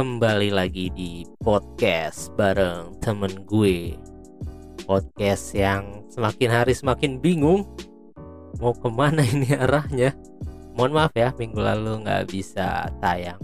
Kembali 0.00 0.48
lagi 0.48 0.88
di 0.96 1.28
podcast 1.44 2.32
bareng 2.32 3.04
temen 3.04 3.44
gue. 3.44 4.00
Podcast 4.88 5.52
yang 5.52 6.08
semakin 6.08 6.48
hari 6.48 6.72
semakin 6.72 7.20
bingung. 7.20 7.68
Mau 8.64 8.72
ke 8.72 8.88
mana 8.88 9.20
ini 9.20 9.52
arahnya? 9.52 10.16
Mohon 10.72 10.92
maaf 10.96 11.12
ya 11.12 11.36
minggu 11.36 11.60
lalu 11.60 12.00
nggak 12.00 12.32
bisa 12.32 12.88
tayang. 13.04 13.36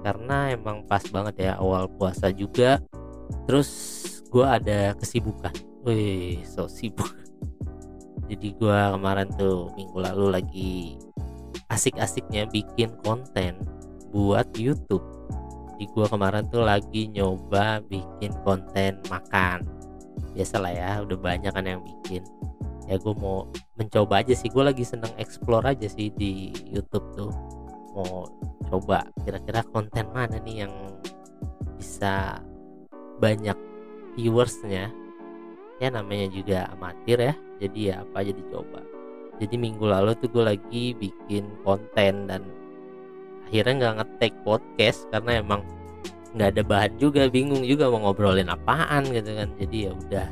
Karena 0.00 0.48
emang 0.48 0.80
pas 0.88 1.04
banget 1.12 1.44
ya 1.44 1.60
awal 1.60 1.92
puasa 1.92 2.32
juga. 2.32 2.80
Terus 3.44 3.68
gue 4.32 4.48
ada 4.48 4.96
kesibukan. 4.96 5.52
Wih 5.84 6.40
so 6.48 6.72
sibuk. 6.72 7.12
Jadi 8.32 8.56
gue 8.56 8.80
kemarin 8.96 9.28
tuh 9.36 9.76
minggu 9.76 10.00
lalu 10.00 10.40
lagi 10.40 10.96
asik-asiknya 11.68 12.48
bikin 12.48 12.96
konten 13.04 13.60
buat 14.08 14.48
YouTube 14.56 15.04
di 15.76 15.84
gua 15.92 16.08
kemarin 16.08 16.48
tuh 16.48 16.64
lagi 16.64 17.08
nyoba 17.12 17.84
bikin 17.86 18.32
konten 18.42 19.00
makan. 19.08 19.64
Biasalah 20.32 20.72
ya 20.72 20.90
udah 21.04 21.18
banyak 21.20 21.52
kan 21.52 21.64
yang 21.64 21.80
bikin. 21.84 22.24
Ya 22.86 23.02
gue 23.02 23.14
mau 23.18 23.50
mencoba 23.74 24.22
aja 24.22 24.30
sih 24.30 24.46
gue 24.46 24.62
lagi 24.62 24.86
seneng 24.86 25.10
explore 25.18 25.66
aja 25.66 25.90
sih 25.90 26.12
di 26.14 26.54
YouTube 26.70 27.06
tuh. 27.18 27.32
Mau 27.98 28.30
coba 28.70 29.10
kira-kira 29.26 29.66
konten 29.74 30.06
mana 30.14 30.38
nih 30.44 30.66
yang 30.68 30.74
bisa 31.76 32.38
banyak 33.18 33.58
viewersnya. 34.14 34.92
Ya 35.82 35.88
namanya 35.92 36.30
juga 36.30 36.70
amatir 36.72 37.20
ya 37.20 37.34
jadi 37.58 37.78
ya 37.80 37.94
apa 38.06 38.22
aja 38.22 38.32
dicoba. 38.32 38.80
Jadi 39.36 39.54
minggu 39.60 39.84
lalu 39.84 40.16
tuh 40.16 40.32
gue 40.32 40.44
lagi 40.46 40.84
bikin 40.96 41.44
konten 41.60 42.30
dan 42.30 42.42
akhirnya 43.46 43.74
nggak 43.78 43.94
ngetek 44.02 44.32
podcast 44.42 45.06
karena 45.14 45.38
emang 45.38 45.62
nggak 46.36 46.48
ada 46.52 46.62
bahan 46.66 46.92
juga 47.00 47.30
bingung 47.32 47.64
juga 47.64 47.88
mau 47.88 48.10
ngobrolin 48.10 48.50
apaan 48.50 49.08
gitu 49.08 49.30
kan. 49.32 49.48
Jadi 49.56 49.76
ya 49.88 49.90
udah 49.94 50.28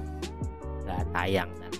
nggak 0.84 1.02
tayang 1.14 1.50
dan 1.62 1.72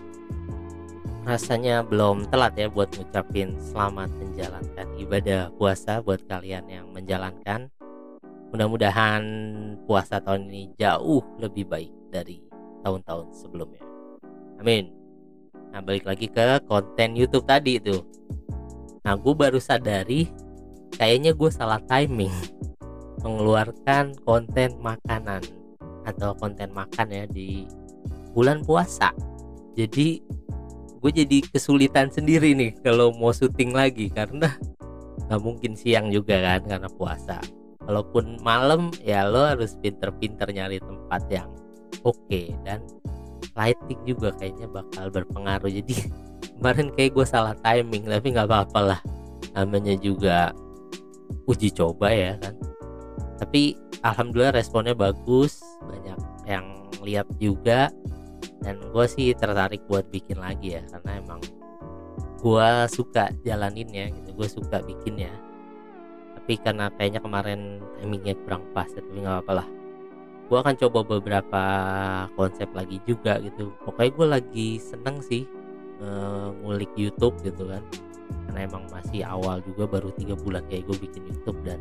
rasanya 1.25 1.81
belum 1.85 2.29
telat 2.29 2.55
ya 2.57 2.69
buat 2.69 2.89
ngucapin 2.95 3.57
selamat 3.61 4.13
menjalankan 4.17 4.87
ibadah 5.01 5.41
puasa 5.57 6.01
buat 6.01 6.23
kalian 6.25 6.65
yang 6.71 6.87
menjalankan. 6.95 7.69
Mudah-mudahan 8.55 9.23
puasa 9.83 10.23
tahun 10.23 10.47
ini 10.47 10.79
jauh 10.79 11.27
lebih 11.43 11.67
baik 11.67 11.91
dari 12.15 12.39
tahun-tahun 12.87 13.35
sebelumnya. 13.35 13.83
Amin. 14.63 14.95
Nah 15.75 15.83
balik 15.83 16.07
lagi 16.07 16.31
ke 16.31 16.63
konten 16.71 17.19
YouTube 17.19 17.51
tadi 17.51 17.83
itu. 17.83 17.99
Nah 19.03 19.19
gue 19.19 19.35
baru 19.35 19.59
sadari 19.59 20.31
kayaknya 20.97 21.35
gue 21.35 21.51
salah 21.51 21.83
timing 21.85 22.33
mengeluarkan 23.25 24.13
konten 24.23 24.77
makanan 24.85 25.41
atau 26.05 26.37
konten 26.37 26.71
makan 26.71 27.09
ya 27.09 27.25
di 27.25 27.65
bulan 28.37 28.61
puasa. 28.63 29.11
Jadi 29.75 30.21
gue 31.01 31.11
jadi 31.13 31.39
kesulitan 31.49 32.13
sendiri 32.13 32.53
nih 32.53 32.77
kalau 32.85 33.13
mau 33.17 33.33
syuting 33.33 33.73
lagi 33.73 34.13
karena 34.13 34.53
nggak 35.29 35.41
mungkin 35.41 35.73
siang 35.73 36.13
juga 36.13 36.41
kan 36.41 36.63
karena 36.69 36.89
puasa. 36.93 37.41
Walaupun 37.85 38.41
malam 38.41 38.93
ya 39.05 39.29
lo 39.29 39.45
harus 39.45 39.77
pinter-pinter 39.81 40.49
nyari 40.53 40.81
tempat 40.81 41.23
yang 41.29 41.49
oke 42.05 42.17
okay. 42.29 42.53
dan 42.65 42.81
lighting 43.57 44.01
juga 44.05 44.33
kayaknya 44.37 44.69
bakal 44.69 45.13
berpengaruh 45.13 45.69
jadi 45.69 45.95
kemarin 46.57 46.89
kayak 46.97 47.13
gue 47.13 47.27
salah 47.29 47.57
timing 47.61 48.09
tapi 48.09 48.33
nggak 48.33 48.49
apa-apa 48.49 48.81
lah 48.81 49.01
namanya 49.53 49.95
juga 50.01 50.51
uji 51.49 51.69
coba 51.73 52.09
ya 52.13 52.37
kan. 52.41 52.55
Tapi 53.41 53.77
alhamdulillah 54.01 54.57
responnya 54.57 54.97
bagus 54.97 55.61
banyak 55.85 56.19
yang 56.49 56.67
lihat 57.05 57.29
juga. 57.37 57.93
Dan 58.65 58.81
gue 58.81 59.05
sih 59.05 59.37
tertarik 59.37 59.85
buat 59.93 60.09
bikin 60.09 60.41
lagi 60.41 60.81
ya 60.81 60.83
karena 60.89 61.21
emang 61.21 61.41
gue 62.41 62.69
suka 62.93 63.33
jalaninnya 63.41 64.13
gitu 64.13 64.37
gue 64.37 64.49
suka 64.49 64.85
bikinnya 64.85 65.33
tapi 66.37 66.61
karena 66.61 66.93
kayaknya 66.93 67.21
kemarin 67.25 67.81
timingnya 67.97 68.37
kurang 68.45 68.69
pas 68.77 68.85
tapi 68.93 69.17
nggak 69.17 69.41
apa-apa 69.41 69.53
lah. 69.65 69.69
Gue 70.45 70.61
akan 70.61 70.77
coba 70.77 71.01
beberapa 71.09 71.65
konsep 72.37 72.69
lagi 72.77 73.01
juga 73.09 73.41
gitu. 73.41 73.73
Pokoknya 73.89 74.13
gue 74.13 74.27
lagi 74.29 74.69
seneng 74.77 75.25
sih 75.25 75.49
ngulik 76.61 76.93
YouTube 77.01 77.41
gitu 77.41 77.65
kan 77.69 77.81
karena 78.49 78.71
emang 78.71 78.85
masih 78.93 79.27
awal 79.27 79.59
juga 79.67 79.99
baru 79.99 80.11
tiga 80.15 80.35
bulan 80.39 80.63
kayak 80.71 80.87
gue 80.87 80.97
bikin 81.09 81.23
YouTube 81.27 81.59
dan 81.67 81.81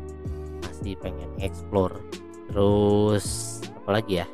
masih 0.64 0.98
pengen 0.98 1.30
explore. 1.38 1.96
Terus 2.50 3.58
apa 3.82 4.00
lagi 4.00 4.22
ya? 4.22 4.26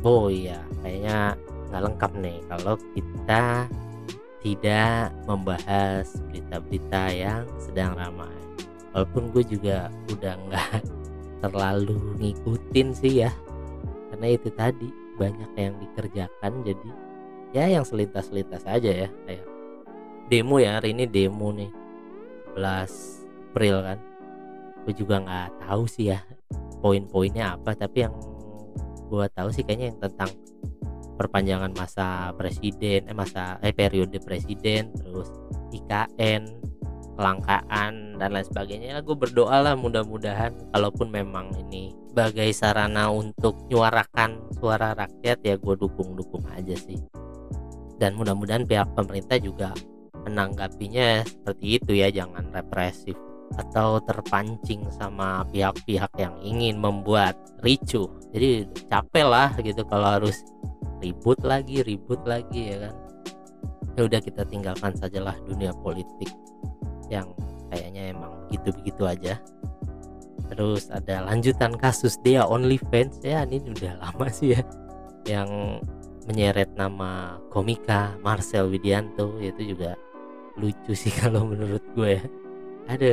Oh 0.00 0.32
iya 0.32 0.64
kayaknya 0.80 1.36
nggak 1.68 1.82
lengkap 1.86 2.12
nih 2.24 2.38
kalau 2.48 2.74
kita 2.96 3.44
tidak 4.40 5.12
membahas 5.28 6.08
berita-berita 6.32 7.02
yang 7.12 7.44
sedang 7.60 7.92
ramai. 7.92 8.32
Walaupun 8.96 9.28
gue 9.30 9.44
juga 9.44 9.92
udah 10.08 10.34
nggak 10.48 10.80
terlalu 11.44 12.00
ngikutin 12.16 12.88
sih 12.96 13.28
ya. 13.28 13.32
Karena 14.10 14.26
itu 14.32 14.48
tadi 14.56 14.88
banyak 15.20 15.52
yang 15.60 15.76
dikerjakan 15.76 16.64
jadi 16.64 16.90
ya 17.52 17.64
yang 17.68 17.84
selintas-selintas 17.84 18.64
aja 18.64 19.04
ya 19.04 19.08
kayak 19.28 19.49
demo 20.30 20.62
ya 20.62 20.78
hari 20.78 20.94
ini 20.94 21.10
demo 21.10 21.50
nih. 21.50 21.70
11 22.54 23.50
April 23.50 23.76
kan. 23.82 23.98
Gue 24.86 24.94
juga 24.94 25.18
nggak 25.18 25.66
tahu 25.66 25.82
sih 25.90 26.14
ya 26.14 26.22
poin-poinnya 26.80 27.60
apa 27.60 27.76
tapi 27.76 28.08
yang 28.08 28.14
gue 29.10 29.26
tahu 29.36 29.52
sih 29.52 29.66
kayaknya 29.66 29.92
yang 29.92 30.00
tentang 30.00 30.30
perpanjangan 31.20 31.76
masa 31.76 32.32
presiden 32.32 33.04
eh 33.04 33.12
masa 33.12 33.60
eh 33.60 33.76
periode 33.76 34.16
presiden 34.24 34.88
terus 34.96 35.28
IKN 35.74 36.48
kelangkaan 37.18 38.16
dan 38.16 38.30
lain 38.32 38.46
sebagainya. 38.46 38.96
Ya 38.96 38.98
gue 39.04 39.12
berdoa 39.18 39.60
lah 39.60 39.74
mudah-mudahan 39.76 40.56
kalaupun 40.72 41.12
memang 41.12 41.52
ini 41.68 41.92
sebagai 42.08 42.48
sarana 42.56 43.12
untuk 43.12 43.66
menyuarakan 43.66 44.40
suara 44.56 44.96
rakyat 44.96 45.38
ya 45.44 45.54
gue 45.60 45.74
dukung-dukung 45.76 46.46
aja 46.54 46.72
sih. 46.78 46.96
Dan 48.00 48.16
mudah-mudahan 48.16 48.64
pihak 48.64 48.96
pemerintah 48.96 49.36
juga 49.36 49.76
menanggapinya 50.26 51.24
seperti 51.24 51.66
itu 51.80 51.92
ya 51.96 52.08
jangan 52.12 52.48
represif 52.52 53.16
atau 53.58 53.98
terpancing 54.06 54.86
sama 54.94 55.42
pihak-pihak 55.50 56.12
yang 56.20 56.34
ingin 56.42 56.78
membuat 56.78 57.34
ricuh. 57.66 58.06
Jadi 58.30 58.70
capek 58.86 59.26
lah 59.26 59.50
gitu 59.58 59.82
kalau 59.90 60.22
harus 60.22 60.46
ribut 61.02 61.40
lagi 61.42 61.82
ribut 61.82 62.22
lagi 62.22 62.76
ya 62.76 62.88
kan? 62.88 62.94
Ya 63.98 64.02
udah 64.06 64.20
kita 64.22 64.42
tinggalkan 64.46 64.94
sajalah 64.94 65.34
dunia 65.50 65.74
politik 65.82 66.30
yang 67.10 67.34
kayaknya 67.74 68.14
emang 68.14 68.30
begitu-begitu 68.46 69.02
aja. 69.02 69.34
Terus 70.50 70.90
ada 70.90 71.26
lanjutan 71.26 71.74
kasus 71.74 72.14
dia 72.22 72.46
OnlyFans. 72.46 73.22
Ya 73.26 73.42
ini 73.42 73.62
udah 73.66 73.98
lama 73.98 74.26
sih 74.30 74.54
ya 74.54 74.62
yang 75.26 75.82
menyeret 76.30 76.70
nama 76.78 77.42
komika 77.50 78.14
Marcel 78.22 78.70
Widianto. 78.70 79.42
Itu 79.42 79.74
juga 79.74 79.98
lucu 80.58 80.92
sih 80.96 81.12
kalau 81.20 81.46
menurut 81.46 81.82
gue 81.94 82.18
ya. 82.18 82.24
Ada 82.90 83.12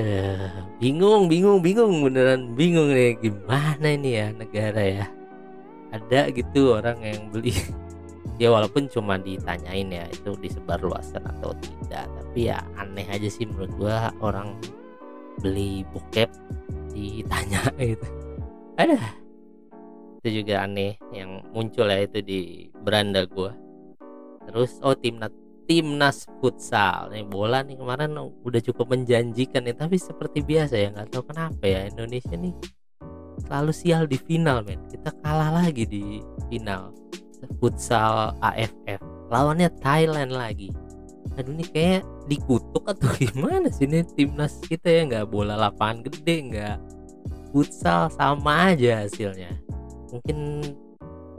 bingung 0.81 1.29
bingung 1.29 1.61
bingung 1.61 2.01
beneran 2.01 2.57
bingung 2.57 2.89
nih 2.89 3.13
gimana 3.21 3.85
ini 3.85 4.09
ya 4.17 4.27
negara 4.33 4.81
ya? 4.81 5.05
Ada 5.93 6.33
gitu 6.33 6.77
orang 6.77 6.97
yang 7.01 7.29
beli. 7.29 7.53
Ya 8.37 8.53
walaupun 8.53 8.85
cuma 8.85 9.17
ditanyain 9.17 9.89
ya 9.89 10.05
itu 10.13 10.37
disebar 10.37 10.77
luasan 10.77 11.25
atau 11.25 11.57
tidak 11.57 12.05
tapi 12.05 12.53
ya 12.53 12.61
aneh 12.77 13.09
aja 13.09 13.25
sih 13.33 13.49
menurut 13.49 13.73
gua 13.81 14.13
orang 14.21 14.53
beli 15.41 15.81
bokep 15.89 16.29
ditanya 16.93 17.65
gitu. 17.81 18.05
Ada. 18.77 19.01
Itu 20.21 20.29
juga 20.43 20.69
aneh 20.69 21.01
yang 21.09 21.41
muncul 21.49 21.89
ya 21.89 22.05
itu 22.05 22.21
di 22.21 22.39
beranda 22.85 23.25
gua. 23.25 23.57
Terus 24.45 24.77
oh 24.85 24.93
timnas 24.93 25.33
timnas 25.67 26.25
futsal. 26.39 27.11
Nih 27.11 27.27
bola 27.27 27.61
nih 27.61 27.75
kemarin 27.77 28.15
udah 28.17 28.61
cukup 28.63 28.95
menjanjikan 28.95 29.67
nih 29.67 29.75
tapi 29.75 29.99
seperti 29.99 30.41
biasa 30.41 30.75
ya 30.79 30.87
nggak 30.95 31.11
tahu 31.11 31.23
kenapa 31.27 31.63
ya 31.67 31.91
Indonesia 31.91 32.33
nih 32.33 32.55
selalu 33.45 33.71
sial 33.75 34.03
di 34.07 34.17
final 34.17 34.63
men. 34.63 34.81
Kita 34.89 35.11
kalah 35.21 35.51
lagi 35.53 35.83
di 35.85 36.23
final 36.49 36.95
futsal 37.61 38.33
AFF 38.41 39.03
lawannya 39.29 39.69
Thailand 39.83 40.31
lagi. 40.33 40.71
Aduh 41.37 41.53
ini 41.53 41.65
kayak 41.69 42.01
dikutuk 42.25 42.81
atau 42.87 43.11
gimana 43.21 43.69
sih 43.69 43.85
ini 43.85 44.01
timnas 44.15 44.57
kita 44.63 44.87
ya? 44.87 45.01
Nggak 45.05 45.27
bola 45.29 45.59
lapangan 45.59 46.07
gede 46.07 46.35
nggak. 46.49 46.77
Futsal 47.51 48.09
sama 48.15 48.73
aja 48.73 49.05
hasilnya. 49.05 49.51
Mungkin 50.11 50.63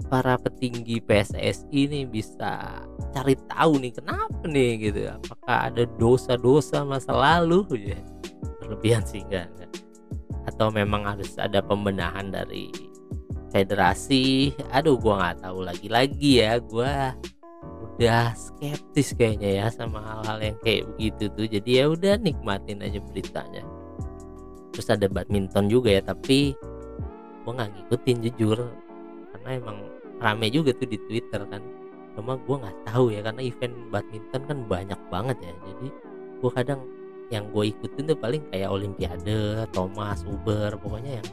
para 0.07 0.39
petinggi 0.39 1.03
PSSI 1.03 1.91
ini 1.91 2.07
bisa 2.07 2.87
cari 3.11 3.35
tahu 3.51 3.83
nih 3.83 3.93
kenapa 3.99 4.43
nih 4.47 4.71
gitu? 4.79 5.11
Apakah 5.11 5.75
ada 5.75 5.83
dosa-dosa 5.99 6.87
masa 6.87 7.11
lalu? 7.11 7.67
Ya 7.75 7.99
berlebihan 8.63 9.03
sih 9.03 9.27
enggak, 9.27 9.51
enggak. 9.59 9.73
Atau 10.47 10.71
memang 10.71 11.03
harus 11.03 11.35
ada 11.37 11.59
pembenahan 11.59 12.31
dari 12.31 12.71
federasi? 13.51 14.55
Aduh 14.71 14.95
gua 14.95 15.19
nggak 15.19 15.37
tahu 15.43 15.59
lagi-lagi 15.67 16.47
ya. 16.47 16.63
Gua 16.63 17.13
udah 17.99 18.31
skeptis 18.39 19.11
kayaknya 19.19 19.65
ya 19.65 19.67
sama 19.75 19.99
hal-hal 19.99 20.39
yang 20.55 20.59
kayak 20.63 20.87
begitu 20.95 21.25
tuh. 21.35 21.47
Jadi 21.51 21.71
ya 21.83 21.85
udah 21.91 22.15
nikmatin 22.23 22.85
aja 22.87 23.03
beritanya. 23.03 23.67
Terus 24.71 24.89
ada 24.95 25.11
badminton 25.11 25.67
juga 25.67 25.91
ya 25.99 26.03
tapi 26.07 26.55
gua 27.43 27.59
nggak 27.59 27.71
ngikutin 27.75 28.17
jujur 28.31 28.88
karena 29.49 29.65
emang 29.65 29.79
rame 30.21 30.53
juga 30.53 30.77
tuh 30.77 30.85
di 30.93 31.01
twitter 31.09 31.41
kan. 31.49 31.65
Cuma 32.13 32.37
gua 32.45 32.69
nggak 32.69 32.93
tahu 32.93 33.17
ya 33.17 33.25
karena 33.25 33.41
event 33.41 33.75
badminton 33.89 34.43
kan 34.45 34.59
banyak 34.69 35.01
banget 35.09 35.37
ya. 35.41 35.55
Jadi 35.65 35.89
gua 36.45 36.51
kadang 36.53 36.81
yang 37.33 37.45
gue 37.53 37.73
ikutin 37.73 38.09
tuh 38.09 38.17
paling 38.17 38.41
kayak 38.53 38.73
Olimpiade, 38.73 39.69
Thomas, 39.73 40.25
Uber, 40.25 40.77
pokoknya 40.81 41.21
yang 41.21 41.29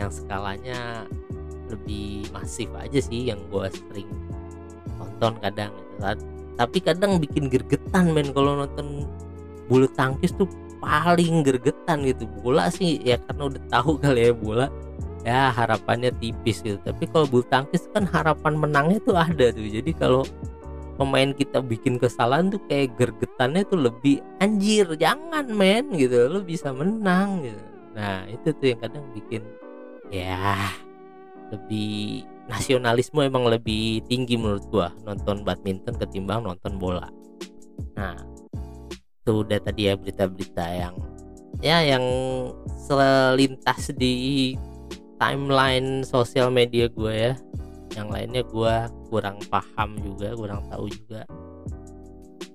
yang 0.00 0.10
skalanya 0.12 1.04
lebih 1.68 2.28
masif 2.32 2.68
aja 2.72 2.96
sih 2.96 3.28
yang 3.28 3.36
gue 3.52 3.68
sering 3.68 4.08
nonton 4.96 5.36
kadang 5.44 5.68
gitu. 5.68 6.24
tapi 6.56 6.78
kadang 6.80 7.16
bikin 7.16 7.48
gergetan 7.48 8.12
men. 8.12 8.32
Kalau 8.32 8.60
nonton 8.60 9.08
bulu 9.68 9.88
tangkis 9.96 10.32
tuh 10.36 10.48
paling 10.80 11.44
gergetan 11.44 12.04
gitu. 12.04 12.28
Bola 12.44 12.68
sih 12.68 13.00
ya 13.04 13.16
karena 13.24 13.52
udah 13.52 13.62
tahu 13.72 13.96
kali 14.00 14.28
ya 14.28 14.32
bola 14.36 14.68
ya 15.26 15.50
harapannya 15.50 16.14
tipis 16.18 16.62
gitu. 16.62 16.78
Tapi 16.82 17.08
kalau 17.10 17.26
bulu 17.26 17.44
tangkis 17.46 17.86
kan 17.90 18.06
harapan 18.06 18.54
menangnya 18.58 18.98
tuh 19.02 19.16
ada 19.18 19.50
tuh. 19.50 19.66
Jadi 19.66 19.90
kalau 19.94 20.22
pemain 20.98 21.30
kita 21.30 21.62
bikin 21.62 21.96
kesalahan 21.96 22.50
tuh 22.50 22.62
kayak 22.66 22.98
gergetannya 22.98 23.62
tuh 23.66 23.78
lebih 23.90 24.22
anjir 24.42 24.86
jangan 24.98 25.46
men 25.50 25.94
gitu. 25.94 26.28
Lo 26.30 26.42
bisa 26.42 26.70
menang 26.74 27.46
gitu. 27.46 27.62
Nah 27.94 28.26
itu 28.30 28.54
tuh 28.54 28.66
yang 28.74 28.80
kadang 28.82 29.06
bikin 29.14 29.42
ya 30.08 30.70
lebih 31.48 32.24
nasionalisme 32.48 33.20
emang 33.24 33.44
lebih 33.48 34.00
tinggi 34.08 34.36
menurut 34.40 34.64
gua 34.72 34.88
nonton 35.04 35.44
badminton 35.44 35.96
ketimbang 35.96 36.44
nonton 36.44 36.76
bola. 36.80 37.08
Nah 37.96 38.16
itu 38.96 39.44
udah 39.44 39.60
tadi 39.60 39.92
ya 39.92 39.94
berita-berita 39.96 40.64
yang 40.72 40.94
ya 41.60 41.84
yang 41.84 42.04
selintas 42.78 43.92
di 43.96 44.54
timeline 45.18 46.06
sosial 46.06 46.48
media 46.48 46.86
gue 46.88 47.12
ya. 47.12 47.34
Yang 47.98 48.08
lainnya 48.14 48.42
gue 48.46 48.74
kurang 49.10 49.36
paham 49.50 49.98
juga 50.00 50.32
kurang 50.38 50.62
tahu 50.70 50.86
juga. 50.88 51.26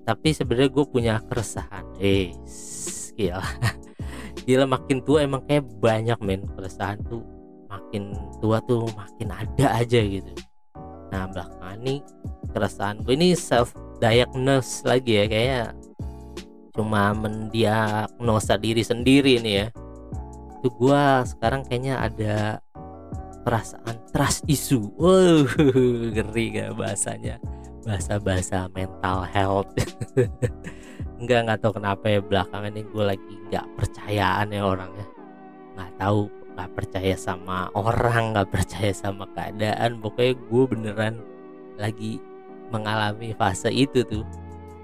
Tapi 0.04 0.28
sebenarnya 0.32 0.70
gue 0.72 0.84
punya 0.88 1.14
keresahan. 1.28 1.84
Eh 2.00 2.32
gila. 3.14 3.44
Gila 4.44 4.68
makin 4.68 5.00
tua 5.00 5.24
emang 5.24 5.40
kayak 5.48 5.64
banyak 5.80 6.18
men. 6.20 6.44
Keresahan 6.52 7.00
tuh 7.08 7.24
makin 7.68 8.12
tua 8.44 8.60
tuh 8.64 8.84
makin 8.92 9.32
ada 9.32 9.80
aja 9.80 10.00
gitu. 10.00 10.32
Nah 11.12 11.30
belakangan 11.30 11.80
nih 11.80 12.00
keresahan 12.52 13.00
gue 13.00 13.14
ini 13.16 13.32
self 13.32 13.72
diagnose 14.00 14.84
lagi 14.84 15.20
ya. 15.20 15.24
Kayaknya 15.28 15.62
cuma 16.74 17.14
mendiagnosa 17.14 18.58
diri 18.58 18.82
sendiri 18.82 19.38
nih 19.38 19.54
ya 19.62 19.66
itu 20.64 20.72
gue 20.80 21.04
sekarang 21.28 21.60
kayaknya 21.68 22.00
ada 22.00 22.36
perasaan 23.44 24.00
trust 24.08 24.48
issue 24.48 24.88
wow 24.96 25.44
ngeri 26.16 26.56
gak 26.56 26.72
bahasanya? 26.80 27.36
Bahasa-bahasa 27.84 28.72
mental 28.72 29.28
health. 29.28 29.68
Enggak 31.20 31.44
nggak 31.44 31.60
tahu 31.60 31.76
kenapa 31.76 32.08
ya 32.08 32.24
belakangan 32.24 32.72
ini 32.72 32.80
gue 32.88 33.04
lagi 33.04 33.34
nggak 33.52 33.66
percayaan 33.76 34.56
ya 34.56 34.64
orangnya. 34.64 35.06
Nggak 35.76 35.92
tahu 36.00 36.32
nggak 36.56 36.70
percaya 36.72 37.14
sama 37.20 37.68
orang 37.76 38.32
nggak 38.32 38.48
percaya 38.48 38.92
sama 38.96 39.28
keadaan. 39.36 40.00
Pokoknya 40.00 40.32
gue 40.48 40.64
beneran 40.64 41.14
lagi 41.76 42.24
mengalami 42.72 43.36
fase 43.36 43.68
itu 43.68 44.00
tuh. 44.08 44.24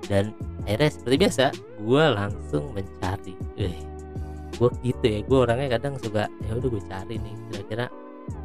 Dan 0.04 0.36
akhirnya 0.68 0.92
seperti 0.92 1.16
biasa 1.24 1.44
gue 1.80 2.04
langsung 2.12 2.68
mencari. 2.76 3.32
Eh 3.56 3.89
gue 4.60 4.70
gitu 4.84 5.04
ya. 5.08 5.20
Gue 5.24 5.38
orangnya 5.48 5.80
kadang 5.80 5.96
suka 5.96 6.28
ya 6.44 6.52
udah 6.52 6.68
gue 6.68 6.82
cari 6.84 7.16
nih. 7.16 7.34
Kira-kira 7.48 7.86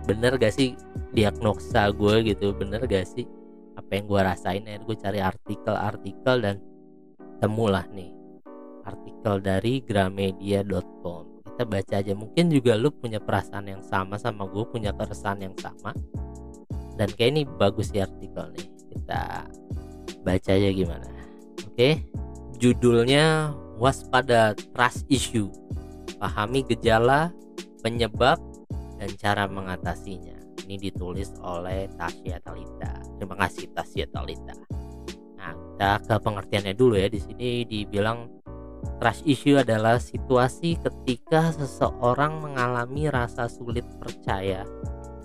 bener 0.07 0.39
gak 0.39 0.55
sih 0.55 0.79
diagnosa 1.11 1.91
gue 1.91 2.15
gitu? 2.31 2.55
Bener 2.55 2.87
gak 2.87 3.03
sih 3.03 3.27
apa 3.75 3.91
yang 3.91 4.07
gue 4.07 4.21
rasain? 4.23 4.63
Ya 4.63 4.79
gue 4.79 4.95
cari 4.95 5.19
artikel-artikel 5.19 6.35
dan 6.39 6.55
temulah 7.43 7.83
nih 7.91 8.15
artikel 8.87 9.43
dari 9.43 9.83
gramedia.com 9.83 11.35
kita 11.55 11.63
baca 11.71 11.95
aja. 12.03 12.11
Mungkin 12.11 12.51
juga 12.51 12.75
lu 12.75 12.91
punya 12.91 13.23
perasaan 13.23 13.71
yang 13.71 13.79
sama 13.79 14.19
sama 14.19 14.43
gue 14.43 14.63
punya 14.67 14.91
keresahan 14.91 15.39
yang 15.39 15.55
sama. 15.55 15.95
Dan 16.99 17.07
kayak 17.15 17.31
ini 17.31 17.41
bagus 17.47 17.95
sih 17.95 18.03
artikel 18.03 18.51
nih. 18.55 18.67
Kita 18.91 19.47
baca 20.19 20.51
aja 20.51 20.69
gimana. 20.75 21.07
Oke? 21.63 22.03
Judulnya 22.59 23.55
waspada 23.79 24.51
trust 24.75 25.07
issue 25.07 25.47
pahami 26.17 26.65
gejala 26.65 27.31
penyebab 27.83 28.39
dan 28.97 29.09
cara 29.19 29.45
mengatasinya. 29.45 30.35
Ini 30.65 30.81
ditulis 30.81 31.29
oleh 31.45 31.85
Tasya 31.93 32.41
Talita. 32.41 32.93
Terima 33.21 33.35
kasih 33.37 33.69
Tasya 33.69 34.05
Talita. 34.09 34.55
Nah, 35.37 35.53
kita 35.53 35.91
ke 36.01 36.15
pengertiannya 36.25 36.73
dulu 36.73 36.97
ya. 36.97 37.05
Di 37.05 37.21
sini 37.21 37.61
dibilang 37.69 38.25
trust 38.97 39.21
issue 39.29 39.61
adalah 39.61 40.01
situasi 40.01 40.81
ketika 40.81 41.53
seseorang 41.53 42.41
mengalami 42.41 43.11
rasa 43.13 43.45
sulit 43.45 43.85
percaya 44.01 44.65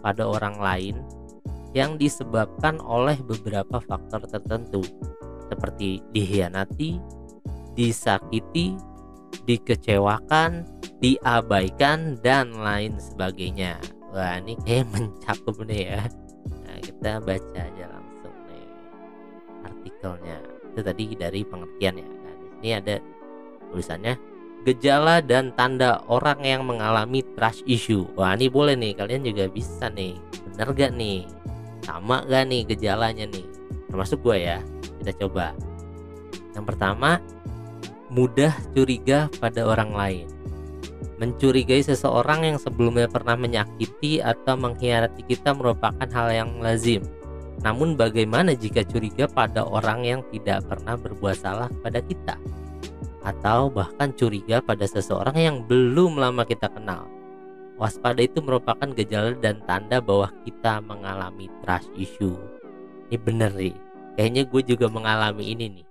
pada 0.04 0.28
orang 0.28 0.60
lain 0.60 0.96
yang 1.72 1.94
disebabkan 1.96 2.82
oleh 2.82 3.16
beberapa 3.22 3.78
faktor 3.78 4.26
tertentu 4.26 4.82
seperti 5.46 6.02
dihianati, 6.10 6.98
disakiti, 7.78 8.75
dikecewakan, 9.46 10.66
diabaikan 11.00 12.21
dan 12.21 12.52
lain 12.54 12.97
sebagainya. 13.00 13.80
Wah 14.12 14.37
ini 14.38 14.54
kayak 14.62 14.87
mencakup 14.92 15.57
nih 15.64 15.83
ya. 15.97 16.02
Nah 16.64 16.76
kita 16.85 17.11
baca 17.25 17.61
aja 17.61 17.85
langsung 17.88 18.37
nih 18.49 18.66
artikelnya. 19.64 20.38
Itu 20.71 20.80
tadi 20.85 21.04
dari 21.16 21.40
pengertian 21.42 22.00
ya. 22.00 22.09
Nah 22.09 22.35
di 22.37 22.47
sini 22.52 22.71
ada 22.76 22.95
tulisannya 23.73 24.14
gejala 24.61 25.25
dan 25.25 25.57
tanda 25.57 26.04
orang 26.04 26.45
yang 26.45 26.69
mengalami 26.69 27.25
trust 27.33 27.64
issue. 27.64 28.04
Wah 28.12 28.37
ini 28.37 28.52
boleh 28.52 28.76
nih 28.76 28.92
kalian 28.92 29.25
juga 29.25 29.49
bisa 29.49 29.88
nih. 29.88 30.21
Bener 30.52 30.69
gak 30.76 30.92
nih? 31.00 31.25
Sama 31.80 32.28
gak 32.28 32.45
nih 32.52 32.69
gejalanya 32.69 33.25
nih? 33.25 33.47
Termasuk 33.88 34.21
gue 34.21 34.37
ya. 34.37 34.61
Kita 35.00 35.16
coba. 35.25 35.57
Yang 36.52 36.64
pertama 36.76 37.23
mudah 38.12 38.52
curiga 38.76 39.33
pada 39.40 39.64
orang 39.64 39.97
lain. 39.97 40.39
Mencurigai 41.21 41.85
seseorang 41.85 42.49
yang 42.49 42.57
sebelumnya 42.57 43.05
pernah 43.05 43.37
menyakiti 43.37 44.25
atau 44.25 44.57
mengkhianati 44.57 45.21
kita 45.29 45.53
merupakan 45.53 46.09
hal 46.09 46.33
yang 46.33 46.50
lazim. 46.65 47.05
Namun 47.61 47.93
bagaimana 47.93 48.57
jika 48.57 48.81
curiga 48.89 49.29
pada 49.29 49.69
orang 49.69 50.00
yang 50.09 50.21
tidak 50.33 50.65
pernah 50.65 50.97
berbuat 50.97 51.37
salah 51.37 51.69
pada 51.85 52.00
kita? 52.00 52.41
Atau 53.21 53.69
bahkan 53.69 54.17
curiga 54.17 54.65
pada 54.65 54.89
seseorang 54.89 55.37
yang 55.37 55.57
belum 55.69 56.17
lama 56.17 56.49
kita 56.49 56.73
kenal. 56.73 57.05
Waspada 57.77 58.25
itu 58.25 58.41
merupakan 58.41 58.89
gejala 58.97 59.37
dan 59.37 59.61
tanda 59.69 60.00
bahwa 60.00 60.33
kita 60.49 60.81
mengalami 60.81 61.53
trust 61.61 61.93
issue. 62.00 62.37
Ini 63.12 63.21
bener 63.21 63.53
nih, 63.53 63.77
kayaknya 64.17 64.49
gue 64.49 64.62
juga 64.65 64.89
mengalami 64.89 65.53
ini 65.53 65.67
nih. 65.69 65.87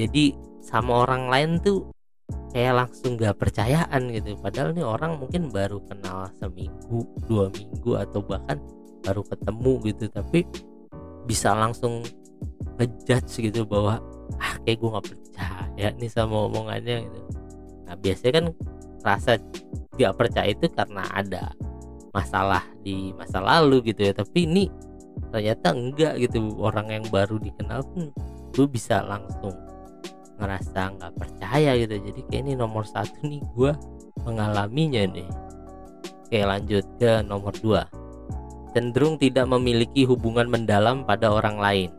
Jadi 0.00 0.24
sama 0.64 1.04
orang 1.04 1.28
lain 1.28 1.50
tuh 1.60 1.93
kayak 2.54 2.86
langsung 2.86 3.18
gak 3.18 3.36
percayaan 3.36 4.10
gitu. 4.14 4.38
Padahal 4.38 4.70
nih 4.72 4.86
orang 4.86 5.18
mungkin 5.18 5.50
baru 5.50 5.82
kenal 5.84 6.30
seminggu 6.38 7.02
dua 7.26 7.50
minggu 7.50 7.98
atau 7.98 8.22
bahkan 8.22 8.58
baru 9.02 9.22
ketemu 9.26 9.72
gitu. 9.90 10.04
Tapi 10.08 10.40
bisa 11.26 11.52
langsung 11.52 12.04
ngejudge 12.78 13.50
gitu 13.50 13.66
bahwa 13.66 14.00
ah 14.40 14.54
kayak 14.64 14.80
gue 14.80 14.88
nggak 14.88 15.06
percaya 15.08 15.88
nih 15.98 16.10
sama 16.10 16.48
omongannya 16.48 17.06
gitu. 17.06 17.20
Nah 17.84 17.94
biasanya 17.98 18.32
kan 18.40 18.46
rasa 19.04 19.32
gak 19.94 20.14
percaya 20.16 20.48
itu 20.50 20.66
karena 20.72 21.04
ada 21.12 21.52
masalah 22.14 22.62
di 22.80 23.10
masa 23.18 23.42
lalu 23.42 23.92
gitu 23.92 24.06
ya. 24.06 24.12
Tapi 24.14 24.46
ini 24.46 24.64
ternyata 25.34 25.74
enggak 25.74 26.22
gitu. 26.22 26.54
Orang 26.62 26.88
yang 26.90 27.04
baru 27.10 27.36
dikenal 27.42 27.82
pun 27.90 28.14
gue 28.54 28.66
bisa 28.70 29.02
langsung 29.02 29.54
ngerasa 30.38 30.80
nggak 30.98 31.12
percaya 31.14 31.78
gitu 31.78 31.94
jadi 32.00 32.20
kayak 32.30 32.42
ini 32.46 32.52
nomor 32.58 32.82
satu 32.84 33.22
nih 33.22 33.42
gue 33.54 33.72
mengalaminya 34.26 35.02
nih 35.06 35.28
oke 36.26 36.40
lanjut 36.42 36.84
ke 36.98 37.22
nomor 37.22 37.54
dua 37.58 37.86
cenderung 38.74 39.14
tidak 39.18 39.46
memiliki 39.46 40.02
hubungan 40.02 40.50
mendalam 40.50 41.06
pada 41.06 41.30
orang 41.30 41.58
lain 41.62 41.90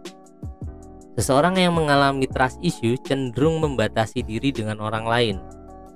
Seseorang 1.16 1.56
yang 1.56 1.72
mengalami 1.72 2.28
trust 2.28 2.60
issue 2.60 3.00
cenderung 3.00 3.64
membatasi 3.64 4.20
diri 4.20 4.52
dengan 4.52 4.84
orang 4.84 5.08
lain. 5.08 5.36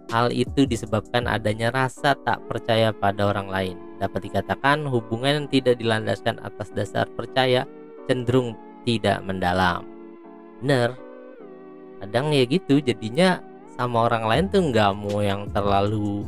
Hal 0.08 0.32
itu 0.32 0.64
disebabkan 0.64 1.28
adanya 1.28 1.76
rasa 1.76 2.16
tak 2.24 2.40
percaya 2.48 2.96
pada 2.96 3.28
orang 3.28 3.52
lain. 3.52 3.76
Dapat 4.00 4.32
dikatakan 4.32 4.88
hubungan 4.88 5.44
yang 5.44 5.48
tidak 5.52 5.76
dilandaskan 5.76 6.40
atas 6.40 6.72
dasar 6.72 7.06
percaya 7.20 7.68
cenderung 8.08 8.56
tidak 8.88 9.20
mendalam. 9.28 9.84
Bener, 10.64 10.96
kadang 12.00 12.32
ya 12.32 12.44
gitu 12.48 12.80
jadinya 12.80 13.44
sama 13.80 14.12
orang 14.12 14.28
lain 14.28 14.46
tuh 14.52 14.62
nggak 14.72 14.92
mau 14.96 15.24
yang 15.24 15.48
terlalu 15.56 16.28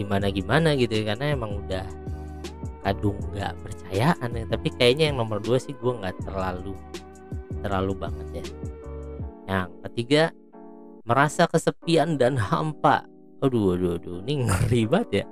gimana 0.00 0.32
gimana 0.32 0.72
gitu 0.74 1.04
ya, 1.04 1.12
karena 1.12 1.36
emang 1.36 1.60
udah 1.60 1.84
kadung 2.84 3.20
nggak 3.36 3.52
percayaan 3.60 4.30
ya. 4.32 4.44
Tapi 4.48 4.68
kayaknya 4.74 5.04
yang 5.12 5.20
nomor 5.20 5.44
dua 5.44 5.60
sih 5.60 5.76
gue 5.76 5.92
nggak 5.92 6.24
terlalu 6.24 6.72
terlalu 7.60 7.92
banget 7.96 8.28
ya. 8.32 8.44
Yang 9.44 9.70
ketiga 9.88 10.22
merasa 11.04 11.44
kesepian 11.44 12.16
dan 12.16 12.40
hampa. 12.40 13.04
Aduh 13.44 13.76
aduh 13.76 14.00
aduh 14.00 14.24
ini 14.24 14.40
ngeri 14.48 14.82
banget 14.88 15.10
ya. 15.12 15.26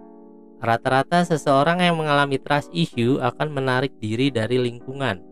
Rata-rata 0.62 1.26
seseorang 1.26 1.82
yang 1.82 1.98
mengalami 1.98 2.38
trust 2.38 2.70
issue 2.70 3.18
akan 3.18 3.50
menarik 3.50 3.98
diri 3.98 4.30
dari 4.30 4.62
lingkungan 4.62 5.31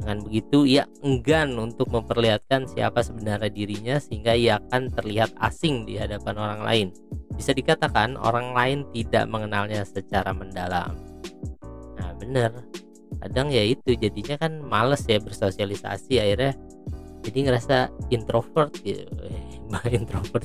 dengan 0.00 0.18
begitu 0.26 0.66
ia 0.66 0.84
enggan 1.06 1.54
untuk 1.56 1.88
memperlihatkan 1.90 2.66
siapa 2.66 3.00
sebenarnya 3.00 3.50
dirinya 3.50 3.96
sehingga 4.02 4.34
ia 4.34 4.58
akan 4.58 4.90
terlihat 4.90 5.30
asing 5.38 5.86
di 5.86 5.96
hadapan 5.96 6.34
orang 6.34 6.60
lain. 6.66 6.86
Bisa 7.34 7.54
dikatakan 7.54 8.18
orang 8.18 8.54
lain 8.54 8.78
tidak 8.90 9.24
mengenalnya 9.30 9.86
secara 9.86 10.34
mendalam. 10.34 11.14
Bener. 12.24 12.50
Kadang 13.20 13.48
ya 13.52 13.62
itu 13.64 13.94
jadinya 13.96 14.36
kan 14.40 14.60
males 14.64 15.04
ya 15.06 15.20
bersosialisasi 15.20 16.20
akhirnya. 16.20 16.52
Jadi 17.24 17.38
ngerasa 17.48 17.88
introvert 18.12 18.72
gitu. 18.84 19.08
Introvert. 19.96 20.44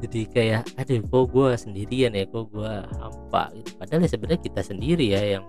Jadi 0.00 0.28
kayak 0.28 0.64
aduh 0.76 1.00
kok 1.04 1.24
gue 1.32 1.50
sendirian 1.56 2.12
ya? 2.16 2.24
Kok 2.28 2.44
gue 2.52 2.74
hampa? 3.00 3.52
Gitu. 3.52 3.70
Padahal 3.76 4.00
ya 4.04 4.10
sebenarnya 4.12 4.42
kita 4.44 4.62
sendiri 4.64 5.06
ya 5.12 5.22
yang 5.38 5.44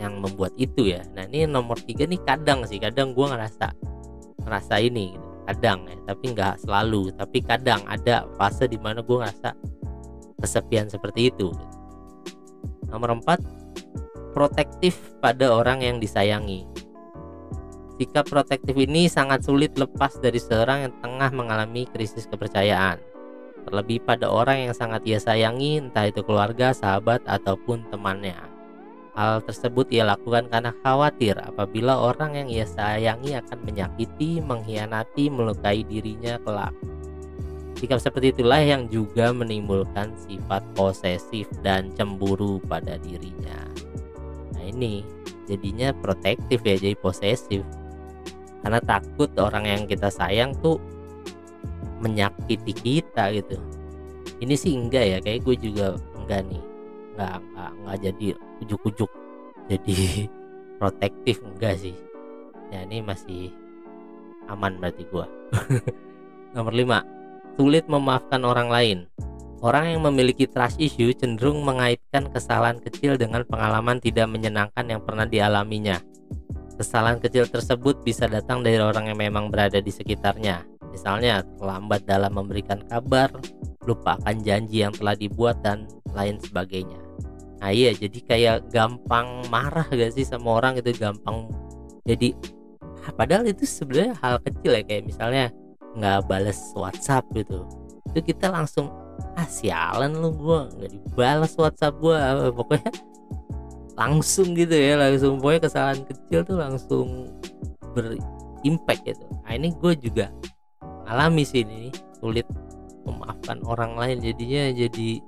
yang 0.00 0.20
membuat 0.20 0.52
itu 0.60 0.92
ya 0.92 1.02
nah 1.16 1.24
ini 1.28 1.48
nomor 1.48 1.80
tiga 1.80 2.04
nih 2.04 2.20
kadang 2.24 2.64
sih 2.68 2.76
kadang 2.76 3.16
gue 3.16 3.26
ngerasa 3.26 3.72
ngerasa 4.44 4.74
ini 4.80 5.16
gitu. 5.16 5.26
kadang 5.46 5.88
ya 5.88 5.96
tapi 6.04 6.24
nggak 6.36 6.54
selalu 6.62 7.02
tapi 7.16 7.38
kadang 7.40 7.80
ada 7.88 8.28
fase 8.36 8.68
di 8.68 8.76
mana 8.76 9.00
gue 9.00 9.16
ngerasa 9.16 9.56
kesepian 10.42 10.90
seperti 10.92 11.32
itu 11.32 11.48
nomor 12.90 13.16
empat 13.16 13.40
protektif 14.36 15.16
pada 15.24 15.48
orang 15.48 15.80
yang 15.80 15.96
disayangi. 15.96 16.68
Sikap 17.96 18.28
protektif 18.28 18.76
ini 18.76 19.08
sangat 19.08 19.48
sulit 19.48 19.72
lepas 19.80 20.20
dari 20.20 20.36
seorang 20.36 20.84
yang 20.84 20.94
tengah 21.00 21.32
mengalami 21.32 21.88
krisis 21.88 22.28
kepercayaan. 22.28 23.00
Terlebih 23.64 24.04
pada 24.04 24.28
orang 24.28 24.68
yang 24.68 24.74
sangat 24.76 25.08
ia 25.08 25.16
sayangi, 25.16 25.80
entah 25.80 26.04
itu 26.04 26.20
keluarga, 26.20 26.76
sahabat, 26.76 27.24
ataupun 27.24 27.88
temannya. 27.88 28.36
Hal 29.16 29.40
tersebut 29.48 29.88
ia 29.96 30.04
lakukan 30.04 30.44
karena 30.52 30.76
khawatir 30.84 31.40
apabila 31.40 31.96
orang 31.96 32.36
yang 32.36 32.48
ia 32.52 32.68
sayangi 32.68 33.32
akan 33.32 33.64
menyakiti, 33.64 34.44
mengkhianati, 34.44 35.32
melukai 35.32 35.80
dirinya 35.88 36.36
kelak. 36.44 36.76
Sikap 37.80 37.96
seperti 37.96 38.36
itulah 38.36 38.60
yang 38.60 38.92
juga 38.92 39.32
menimbulkan 39.32 40.12
sifat 40.20 40.60
posesif 40.76 41.48
dan 41.64 41.88
cemburu 41.96 42.60
pada 42.68 43.00
dirinya. 43.00 43.56
Ini 44.60 45.00
jadinya 45.48 45.96
protektif 45.96 46.60
ya 46.60 46.76
jadi 46.76 46.96
posesif. 47.00 47.64
Karena 48.60 48.84
takut 48.84 49.32
orang 49.40 49.64
yang 49.64 49.82
kita 49.88 50.12
sayang 50.12 50.52
tuh 50.60 50.76
menyakiti 52.04 52.76
kita 52.76 53.32
gitu. 53.32 53.56
Ini 54.44 54.52
sih 54.60 54.76
enggak 54.76 55.04
ya 55.08 55.18
kayak 55.24 55.40
gue 55.40 55.56
juga 55.56 55.96
enggak 56.20 56.44
nih 56.52 56.75
enggak 57.16 57.40
enggak, 57.40 57.70
enggak 57.80 57.96
jadi 58.04 58.26
ujuk-ujuk 58.60 59.10
jadi 59.72 59.96
protektif 60.80 61.36
enggak 61.40 61.74
sih 61.80 61.96
ya 62.68 62.84
ini 62.84 63.00
masih 63.00 63.48
aman 64.52 64.76
berarti 64.76 65.02
gue 65.08 65.26
nomor 66.54 66.74
5 66.76 67.56
sulit 67.56 67.88
memaafkan 67.88 68.44
orang 68.44 68.68
lain 68.68 68.98
Orang 69.64 69.88
yang 69.88 70.04
memiliki 70.04 70.44
trust 70.44 70.76
issue 70.76 71.16
cenderung 71.16 71.64
mengaitkan 71.64 72.28
kesalahan 72.28 72.76
kecil 72.76 73.16
dengan 73.16 73.40
pengalaman 73.48 73.96
tidak 73.96 74.28
menyenangkan 74.28 74.84
yang 74.84 75.00
pernah 75.00 75.24
dialaminya. 75.24 75.96
Kesalahan 76.76 77.16
kecil 77.24 77.48
tersebut 77.48 78.04
bisa 78.04 78.28
datang 78.28 78.60
dari 78.60 78.76
orang 78.76 79.08
yang 79.08 79.16
memang 79.16 79.48
berada 79.48 79.80
di 79.80 79.88
sekitarnya. 79.88 80.60
Misalnya, 80.92 81.40
terlambat 81.56 82.04
dalam 82.04 82.36
memberikan 82.36 82.84
kabar, 82.84 83.32
lupakan 83.88 84.36
janji 84.44 84.84
yang 84.84 84.92
telah 84.92 85.16
dibuat, 85.16 85.64
dan 85.64 85.88
lain 86.12 86.36
sebagainya. 86.36 87.05
Nah 87.60 87.70
iya, 87.72 87.96
jadi 87.96 88.18
kayak 88.24 88.56
gampang 88.68 89.48
marah 89.48 89.88
gak 89.88 90.12
sih 90.12 90.24
sama 90.28 90.60
orang 90.60 90.76
itu 90.76 90.92
gampang. 90.96 91.48
Jadi, 92.04 92.36
padahal 93.16 93.48
itu 93.48 93.64
sebenarnya 93.64 94.14
hal 94.20 94.36
kecil 94.44 94.76
ya 94.76 94.82
kayak 94.84 95.04
misalnya 95.08 95.46
nggak 95.96 96.28
bales 96.28 96.60
WhatsApp 96.76 97.24
gitu. 97.32 97.64
Itu 98.12 98.20
kita 98.22 98.52
langsung 98.52 98.92
ah 99.36 99.48
sialan 99.48 100.16
lu 100.16 100.32
gue 100.32 100.60
nggak 100.76 100.90
dibalas 100.92 101.52
WhatsApp 101.56 102.00
gue 102.00 102.16
pokoknya 102.56 102.92
langsung 103.96 104.52
gitu 104.52 104.76
ya 104.76 104.96
langsung 105.00 105.40
pokoknya 105.40 105.60
kesalahan 105.68 106.00
kecil 106.04 106.40
tuh 106.44 106.56
langsung 106.60 107.08
berimpact 107.96 109.04
gitu 109.04 109.24
nah 109.44 109.52
ini 109.56 109.72
gue 109.76 109.92
juga 109.96 110.32
alami 111.08 111.44
sih 111.44 111.64
ini 111.64 111.92
sulit 112.20 112.44
memaafkan 113.04 113.60
orang 113.64 113.96
lain 113.96 114.18
jadinya 114.20 114.72
jadi 114.72 115.20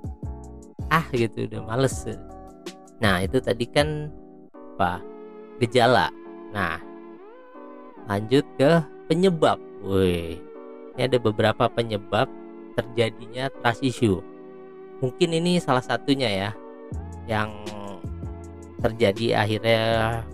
ah 0.89 1.05
gitu 1.13 1.45
udah 1.49 1.61
males 1.65 2.05
nah 2.99 3.23
itu 3.23 3.39
tadi 3.39 3.65
kan 3.69 4.11
apa 4.75 5.01
gejala 5.63 6.11
nah 6.51 6.81
lanjut 8.09 8.43
ke 8.57 8.81
penyebab 9.07 9.57
woi 9.85 10.49
ini 10.99 11.07
ada 11.07 11.15
beberapa 11.15 11.71
penyebab 11.71 12.27
terjadinya 12.75 13.47
trust 13.63 13.87
issue. 13.87 14.19
Mungkin 14.99 15.31
ini 15.31 15.55
salah 15.59 15.79
satunya 15.79 16.27
ya 16.27 16.51
yang 17.23 17.55
terjadi 18.83 19.43
akhirnya 19.43 19.83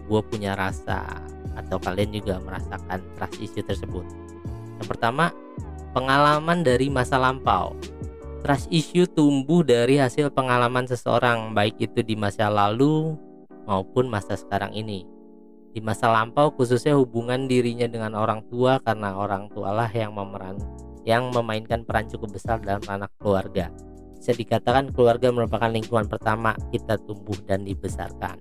gue 0.09 0.21
punya 0.25 0.57
rasa 0.57 1.21
atau 1.53 1.77
kalian 1.77 2.17
juga 2.17 2.41
merasakan 2.41 2.97
trust 3.13 3.37
issue 3.41 3.61
tersebut. 3.61 4.05
Yang 4.81 4.87
pertama, 4.89 5.29
pengalaman 5.93 6.65
dari 6.65 6.89
masa 6.89 7.21
lampau. 7.21 7.77
Trust 8.45 8.69
issue 8.69 9.09
tumbuh 9.09 9.65
dari 9.65 9.97
hasil 9.97 10.29
pengalaman 10.29 10.85
seseorang 10.85 11.57
baik 11.57 11.81
itu 11.81 12.05
di 12.05 12.13
masa 12.13 12.45
lalu 12.45 13.17
maupun 13.65 14.05
masa 14.05 14.37
sekarang 14.37 14.69
ini. 14.77 15.01
Di 15.73 15.81
masa 15.81 16.13
lampau 16.13 16.53
khususnya 16.53 16.93
hubungan 16.93 17.49
dirinya 17.49 17.89
dengan 17.89 18.13
orang 18.13 18.45
tua 18.45 18.77
karena 18.85 19.17
orang 19.17 19.49
tualah 19.49 19.89
yang 19.89 20.13
memeran 20.13 20.61
yang 21.09 21.33
memainkan 21.33 21.89
peran 21.89 22.05
cukup 22.05 22.37
besar 22.37 22.61
dalam 22.61 22.85
anak 22.85 23.09
keluarga. 23.17 23.73
Bisa 24.13 24.37
dikatakan 24.37 24.93
keluarga 24.93 25.33
merupakan 25.33 25.73
lingkungan 25.73 26.05
pertama 26.05 26.53
kita 26.69 27.01
tumbuh 27.01 27.41
dan 27.49 27.65
dibesarkan. 27.65 28.37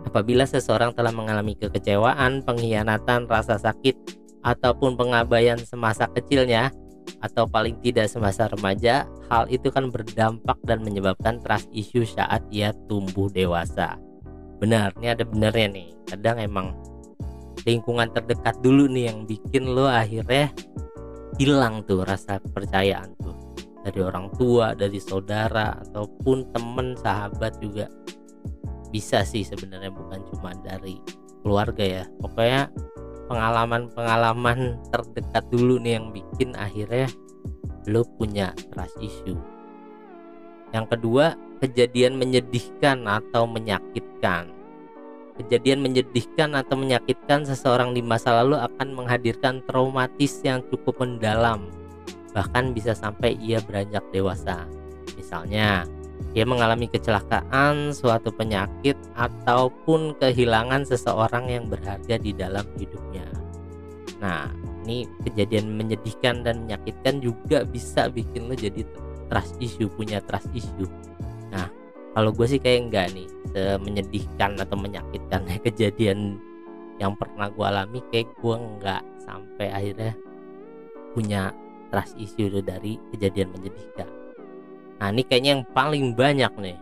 Apabila 0.00 0.48
seseorang 0.48 0.96
telah 0.96 1.12
mengalami 1.12 1.60
kekecewaan, 1.60 2.40
pengkhianatan, 2.40 3.28
rasa 3.28 3.60
sakit, 3.60 4.00
ataupun 4.40 4.96
pengabaian 4.96 5.60
semasa 5.60 6.08
kecilnya, 6.08 6.72
atau 7.18 7.44
paling 7.50 7.76
tidak 7.82 8.06
semasa 8.06 8.46
remaja, 8.46 9.04
hal 9.28 9.50
itu 9.50 9.68
kan 9.74 9.90
berdampak 9.90 10.56
dan 10.62 10.86
menyebabkan 10.86 11.42
trust 11.42 11.66
issue 11.74 12.06
saat 12.06 12.40
ia 12.54 12.70
tumbuh 12.86 13.26
dewasa. 13.26 13.98
Benar, 14.62 14.94
ini 15.00 15.08
ada 15.10 15.24
benernya 15.26 15.68
nih. 15.72 15.88
Kadang 16.06 16.38
emang 16.38 16.66
lingkungan 17.66 18.08
terdekat 18.14 18.56
dulu 18.64 18.88
nih 18.88 19.12
yang 19.12 19.24
bikin 19.28 19.68
lo 19.68 19.88
akhirnya 19.88 20.52
hilang 21.40 21.84
tuh 21.88 22.04
rasa 22.04 22.40
kepercayaan 22.40 23.16
tuh 23.20 23.36
dari 23.80 24.00
orang 24.04 24.28
tua, 24.36 24.76
dari 24.76 25.00
saudara 25.00 25.80
ataupun 25.88 26.52
temen, 26.52 26.92
sahabat 27.00 27.56
juga 27.64 27.88
bisa 28.92 29.24
sih 29.24 29.46
sebenarnya 29.46 29.88
bukan 29.88 30.20
cuma 30.34 30.52
dari 30.60 31.00
keluarga 31.40 31.84
ya. 31.84 32.04
Pokoknya 32.20 32.68
pengalaman-pengalaman 33.30 34.82
terdekat 34.90 35.46
dulu 35.54 35.78
nih 35.78 36.02
yang 36.02 36.10
bikin 36.10 36.58
akhirnya 36.58 37.06
lo 37.86 38.02
punya 38.18 38.50
trust 38.74 38.98
issue. 38.98 39.38
Yang 40.74 40.98
kedua, 40.98 41.38
kejadian 41.62 42.18
menyedihkan 42.18 43.06
atau 43.06 43.46
menyakitkan 43.46 44.60
Kejadian 45.40 45.80
menyedihkan 45.80 46.52
atau 46.52 46.76
menyakitkan 46.76 47.48
seseorang 47.48 47.96
di 47.96 48.04
masa 48.04 48.44
lalu 48.44 48.60
akan 48.60 48.92
menghadirkan 48.92 49.64
traumatis 49.64 50.44
yang 50.44 50.60
cukup 50.68 51.00
mendalam, 51.00 51.64
bahkan 52.36 52.76
bisa 52.76 52.92
sampai 52.92 53.40
ia 53.40 53.56
beranjak 53.64 54.04
dewasa. 54.12 54.68
Misalnya, 55.16 55.88
ia 56.36 56.46
mengalami 56.46 56.86
kecelakaan, 56.86 57.90
suatu 57.90 58.30
penyakit, 58.30 58.96
ataupun 59.18 60.14
kehilangan 60.20 60.86
seseorang 60.86 61.50
yang 61.50 61.64
berharga 61.66 62.16
di 62.20 62.30
dalam 62.30 62.64
hidupnya. 62.78 63.26
Nah, 64.20 64.52
ini 64.84 65.06
kejadian 65.22 65.76
menyedihkan 65.76 66.42
dan 66.42 66.66
menyakitkan 66.66 67.20
juga 67.20 67.62
bisa 67.62 68.08
bikin 68.08 68.48
lo 68.48 68.56
jadi 68.56 68.82
trust 69.30 69.54
issue 69.62 69.86
punya 69.86 70.18
trust 70.24 70.50
issue 70.50 70.90
nah 71.54 71.70
kalau 72.16 72.34
gue 72.34 72.46
sih 72.50 72.58
kayak 72.58 72.90
enggak 72.90 73.06
nih 73.14 73.28
menyedihkan 73.78 74.58
atau 74.58 74.74
menyakitkan 74.74 75.46
kejadian 75.66 76.42
yang 76.98 77.14
pernah 77.16 77.48
gue 77.48 77.64
alami 77.64 78.00
kayak 78.10 78.34
gue 78.42 78.54
enggak 78.58 79.02
sampai 79.22 79.70
akhirnya 79.70 80.12
punya 81.14 81.54
trust 81.94 82.18
issue 82.18 82.50
dari 82.62 82.98
kejadian 83.14 83.54
menyedihkan 83.54 84.10
nah 85.00 85.08
ini 85.08 85.24
kayaknya 85.24 85.50
yang 85.58 85.64
paling 85.72 86.12
banyak 86.12 86.52
nih. 86.60 86.78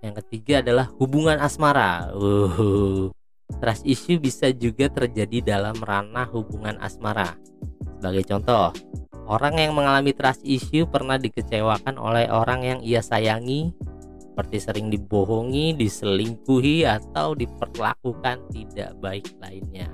Yang 0.00 0.14
ketiga 0.24 0.64
adalah 0.64 0.86
hubungan 0.96 1.36
asmara. 1.42 2.08
Uh, 2.16 3.12
trust 3.58 3.84
issue 3.84 4.16
bisa 4.16 4.48
juga 4.54 4.88
terjadi 4.88 5.58
dalam 5.58 5.76
ranah 5.76 6.30
hubungan 6.30 6.78
asmara. 6.80 7.36
Sebagai 7.98 8.24
contoh 8.30 8.72
orang 9.28 9.60
yang 9.60 9.76
mengalami 9.76 10.16
trust 10.16 10.40
issue 10.46 10.88
pernah 10.88 11.20
dikecewakan 11.20 12.00
oleh 12.00 12.30
orang 12.32 12.64
yang 12.64 12.80
ia 12.80 13.04
sayangi 13.04 13.74
seperti 14.40 14.56
sering 14.56 14.88
dibohongi, 14.88 15.76
diselingkuhi, 15.76 16.88
atau 16.88 17.36
diperlakukan 17.36 18.48
tidak 18.48 18.96
baik 19.02 19.28
lainnya. 19.36 19.92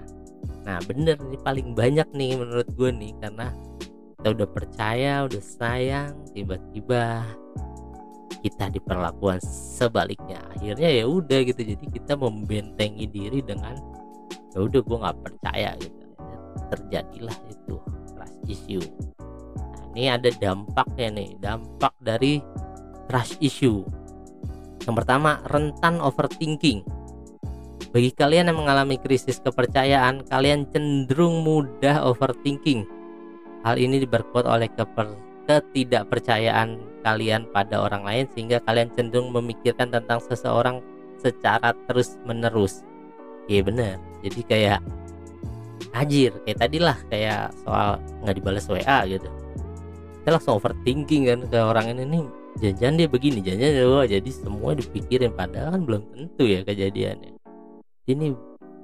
Nah 0.62 0.78
bener 0.86 1.18
ini 1.18 1.34
paling 1.42 1.74
banyak 1.74 2.06
nih 2.14 2.38
menurut 2.38 2.68
gue 2.78 2.90
nih 2.94 3.10
karena 3.18 3.50
kita 4.26 4.42
udah 4.42 4.50
percaya, 4.50 5.22
udah 5.22 5.38
sayang, 5.38 6.10
tiba-tiba 6.34 7.22
kita 8.42 8.74
diperlakukan 8.74 9.38
sebaliknya. 9.78 10.42
Akhirnya 10.50 10.90
ya 10.90 11.06
udah 11.06 11.46
gitu. 11.46 11.62
Jadi 11.62 11.86
kita 11.94 12.18
membentengi 12.18 13.06
diri 13.06 13.38
dengan 13.38 13.78
ya 14.50 14.66
udah 14.66 14.82
gue 14.82 14.98
nggak 14.98 15.18
percaya 15.22 15.78
gitu. 15.78 16.02
Terjadilah 16.74 17.38
itu 17.46 17.78
trust 18.18 18.38
issue. 18.50 18.86
Nah, 19.62 19.94
ini 19.94 20.10
ada 20.10 20.26
dampaknya 20.42 21.22
nih, 21.22 21.30
dampak 21.38 21.94
dari 22.02 22.42
trust 23.06 23.38
issue 23.38 23.86
yang 24.90 24.98
pertama, 24.98 25.38
rentan 25.54 26.02
overthinking. 26.02 26.82
Bagi 27.94 28.10
kalian 28.10 28.50
yang 28.50 28.58
mengalami 28.58 28.98
krisis 28.98 29.38
kepercayaan, 29.38 30.26
kalian 30.26 30.66
cenderung 30.74 31.46
mudah 31.46 32.02
overthinking. 32.02 32.95
Hal 33.66 33.82
ini 33.82 33.98
diperkuat 34.06 34.46
oleh 34.46 34.70
ketidakpercayaan 35.50 37.02
kalian 37.02 37.50
pada 37.50 37.82
orang 37.82 38.06
lain 38.06 38.30
sehingga 38.30 38.62
kalian 38.62 38.94
cenderung 38.94 39.34
memikirkan 39.34 39.90
tentang 39.90 40.22
seseorang 40.22 40.78
secara 41.18 41.74
terus-menerus. 41.90 42.86
Iya 43.50 43.66
bener. 43.66 43.98
Jadi 44.22 44.40
kayak 44.46 44.78
ajir 45.98 46.30
kayak 46.46 46.58
tadi 46.62 46.78
lah 46.78 46.94
kayak 47.10 47.50
soal 47.66 47.98
nggak 48.22 48.36
dibalas 48.38 48.70
WA 48.70 49.02
gitu. 49.10 49.26
Kita 50.22 50.30
langsung 50.30 50.62
overthinking 50.62 51.26
kan 51.26 51.40
ke 51.50 51.58
orang 51.58 51.90
ini 51.90 52.06
nih 52.06 52.24
jangan 52.56 52.96
dia 52.96 53.08
begini 53.10 53.38
jangan 53.44 53.68
dia 53.68 54.16
jadi 54.16 54.30
semua 54.32 54.72
dipikirin 54.72 55.32
padahal 55.36 55.76
kan 55.76 55.82
belum 55.84 56.02
tentu 56.08 56.48
ya 56.48 56.64
kejadiannya 56.64 57.36
ini 58.08 58.32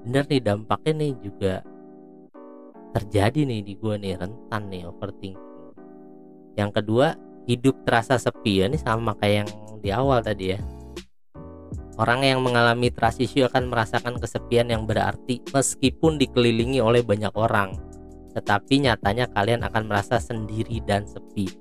bener 0.04 0.24
nih 0.28 0.42
dampaknya 0.44 0.92
nih 0.92 1.12
juga 1.24 1.64
terjadi 2.92 3.48
nih 3.48 3.60
di 3.64 3.74
gua 3.76 3.96
nih 3.96 4.16
rentan 4.20 4.62
nih 4.68 4.86
overthinking 4.86 5.38
yang 6.56 6.70
kedua 6.70 7.16
hidup 7.48 7.82
terasa 7.88 8.20
sepi 8.20 8.62
ya 8.62 8.70
ini 8.70 8.78
sama 8.78 9.16
kayak 9.18 9.44
yang 9.44 9.50
di 9.82 9.90
awal 9.90 10.20
tadi 10.22 10.56
ya 10.56 10.60
Orang 12.00 12.24
yang 12.24 12.40
mengalami 12.40 12.88
issue 13.20 13.44
akan 13.44 13.68
merasakan 13.68 14.16
kesepian 14.16 14.72
yang 14.72 14.88
berarti 14.88 15.44
meskipun 15.52 16.16
dikelilingi 16.16 16.80
oleh 16.80 17.04
banyak 17.04 17.28
orang. 17.36 17.76
Tetapi 18.32 18.88
nyatanya 18.88 19.28
kalian 19.28 19.60
akan 19.60 19.92
merasa 19.92 20.16
sendiri 20.16 20.80
dan 20.88 21.04
sepi 21.04 21.52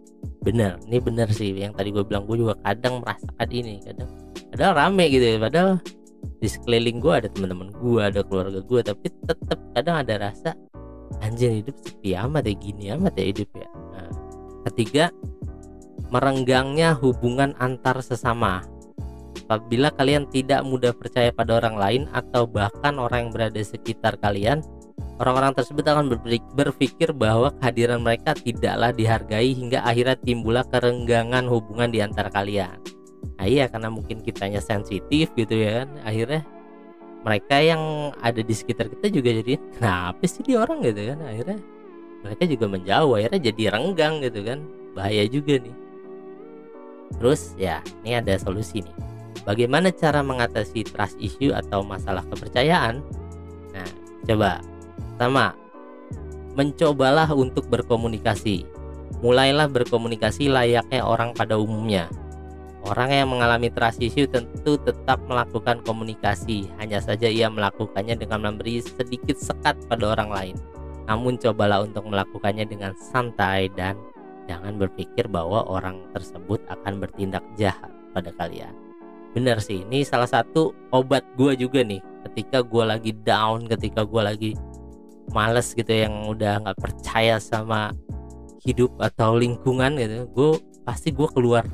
bener 0.41 0.81
ini 0.89 0.97
bener 0.97 1.29
sih 1.29 1.53
yang 1.53 1.73
tadi 1.73 1.93
gue 1.93 2.01
bilang 2.01 2.25
gue 2.25 2.41
juga 2.41 2.57
kadang 2.65 3.05
merasakan 3.05 3.49
ini 3.53 3.77
kadang 3.85 4.09
padahal 4.49 4.73
rame 4.73 5.05
gitu 5.13 5.25
ya 5.25 5.37
padahal 5.37 5.71
di 6.41 6.47
sekeliling 6.49 6.97
gue 6.97 7.13
ada 7.13 7.27
teman-teman 7.29 7.69
gue 7.77 8.01
ada 8.01 8.21
keluarga 8.25 8.59
gue 8.61 8.81
tapi 8.81 9.05
tetap 9.29 9.59
kadang 9.77 9.95
ada 10.01 10.13
rasa 10.17 10.57
anjir 11.19 11.51
hidup 11.51 11.75
sepi 11.83 12.15
amat 12.15 12.47
ya 12.47 12.55
gini 12.55 12.83
amat 12.95 13.13
ya 13.19 13.25
hidup 13.27 13.49
ya 13.51 13.67
nah, 13.91 14.11
ketiga 14.71 15.05
merenggangnya 16.11 16.95
hubungan 16.95 17.51
antar 17.59 17.99
sesama 17.99 18.63
apabila 19.47 19.91
kalian 19.91 20.31
tidak 20.31 20.63
mudah 20.63 20.95
percaya 20.95 21.35
pada 21.35 21.59
orang 21.59 21.75
lain 21.75 22.01
atau 22.15 22.47
bahkan 22.47 22.95
orang 22.95 23.27
yang 23.27 23.31
berada 23.35 23.59
di 23.59 23.67
sekitar 23.67 24.15
kalian 24.23 24.63
Orang-orang 25.21 25.53
tersebut 25.53 25.85
akan 25.85 26.17
berpikir 26.57 27.13
bahwa 27.13 27.53
kehadiran 27.61 28.01
mereka 28.01 28.33
tidaklah 28.33 28.89
dihargai 28.89 29.53
hingga 29.53 29.85
akhirnya 29.85 30.17
timbullah 30.17 30.65
kerenggangan 30.65 31.45
hubungan 31.45 31.93
di 31.93 32.01
antara 32.01 32.33
kalian. 32.33 32.81
Nah 33.37 33.45
iya 33.45 33.69
karena 33.69 33.93
mungkin 33.93 34.25
kitanya 34.25 34.57
sensitif 34.57 35.29
gitu 35.37 35.61
ya 35.61 35.85
kan 35.85 35.89
akhirnya 36.09 36.41
mereka 37.21 37.61
yang 37.61 38.13
ada 38.17 38.41
di 38.41 38.53
sekitar 38.53 38.89
kita 38.89 39.07
juga 39.13 39.29
jadi 39.41 39.53
kenapa 39.77 40.23
sih 40.25 40.41
dia 40.41 40.57
orang? 40.61 40.81
Gitu 40.81 41.01
kan. 41.13 41.19
Akhirnya 41.21 41.59
mereka 42.21 42.43
juga 42.45 42.65
menjauh 42.69 43.11
akhirnya 43.17 43.41
jadi 43.51 43.63
renggang 43.73 44.15
gitu 44.25 44.39
kan. 44.41 44.59
Bahaya 44.97 45.23
juga 45.29 45.53
nih. 45.61 45.75
Terus 47.21 47.53
ya 47.59 47.83
ini 48.01 48.17
ada 48.17 48.33
solusi 48.41 48.81
nih. 48.81 48.95
Bagaimana 49.41 49.89
cara 49.89 50.21
mengatasi 50.21 50.85
trust 50.85 51.17
issue 51.17 51.53
atau 51.53 51.81
masalah 51.81 52.25
kepercayaan? 52.29 53.01
Nah 53.73 53.89
coba. 54.25 54.61
Pertama, 55.17 55.53
mencobalah 56.57 57.29
untuk 57.29 57.69
berkomunikasi. 57.69 58.65
Mulailah 59.21 59.69
berkomunikasi 59.69 60.49
layaknya 60.49 61.05
orang 61.05 61.37
pada 61.37 61.61
umumnya. 61.61 62.09
Orang 62.81 63.13
yang 63.13 63.29
mengalami 63.29 63.69
trust 63.69 64.01
issue 64.01 64.25
tentu 64.25 64.73
tetap 64.81 65.21
melakukan 65.29 65.85
komunikasi, 65.85 66.65
hanya 66.81 66.97
saja 66.97 67.29
ia 67.29 67.45
melakukannya 67.45 68.17
dengan 68.17 68.41
memberi 68.41 68.81
sedikit 68.81 69.37
sekat 69.37 69.77
pada 69.85 70.17
orang 70.17 70.29
lain. 70.33 70.55
Namun 71.05 71.37
cobalah 71.37 71.85
untuk 71.85 72.09
melakukannya 72.09 72.65
dengan 72.65 72.97
santai 72.97 73.69
dan 73.77 73.93
jangan 74.49 74.81
berpikir 74.81 75.29
bahwa 75.29 75.61
orang 75.69 76.01
tersebut 76.17 76.57
akan 76.73 76.97
bertindak 76.97 77.45
jahat 77.53 77.93
pada 78.17 78.33
kalian. 78.33 78.73
Bener 79.37 79.61
sih, 79.61 79.85
ini 79.85 80.01
salah 80.01 80.27
satu 80.27 80.73
obat 80.89 81.21
gue 81.37 81.53
juga 81.53 81.85
nih. 81.85 82.01
Ketika 82.25 82.65
gue 82.65 82.83
lagi 82.83 83.13
down, 83.13 83.69
ketika 83.69 84.01
gue 84.03 84.21
lagi 84.25 84.51
males 85.31 85.71
gitu 85.77 85.89
yang 85.89 86.27
udah 86.27 86.65
nggak 86.65 86.79
percaya 86.81 87.37
sama 87.37 87.95
hidup 88.61 88.93
atau 89.01 89.37
lingkungan 89.39 89.97
gitu 89.97 90.27
gue 90.29 90.51
pasti 90.85 91.09
gue 91.09 91.25
keluar 91.33 91.65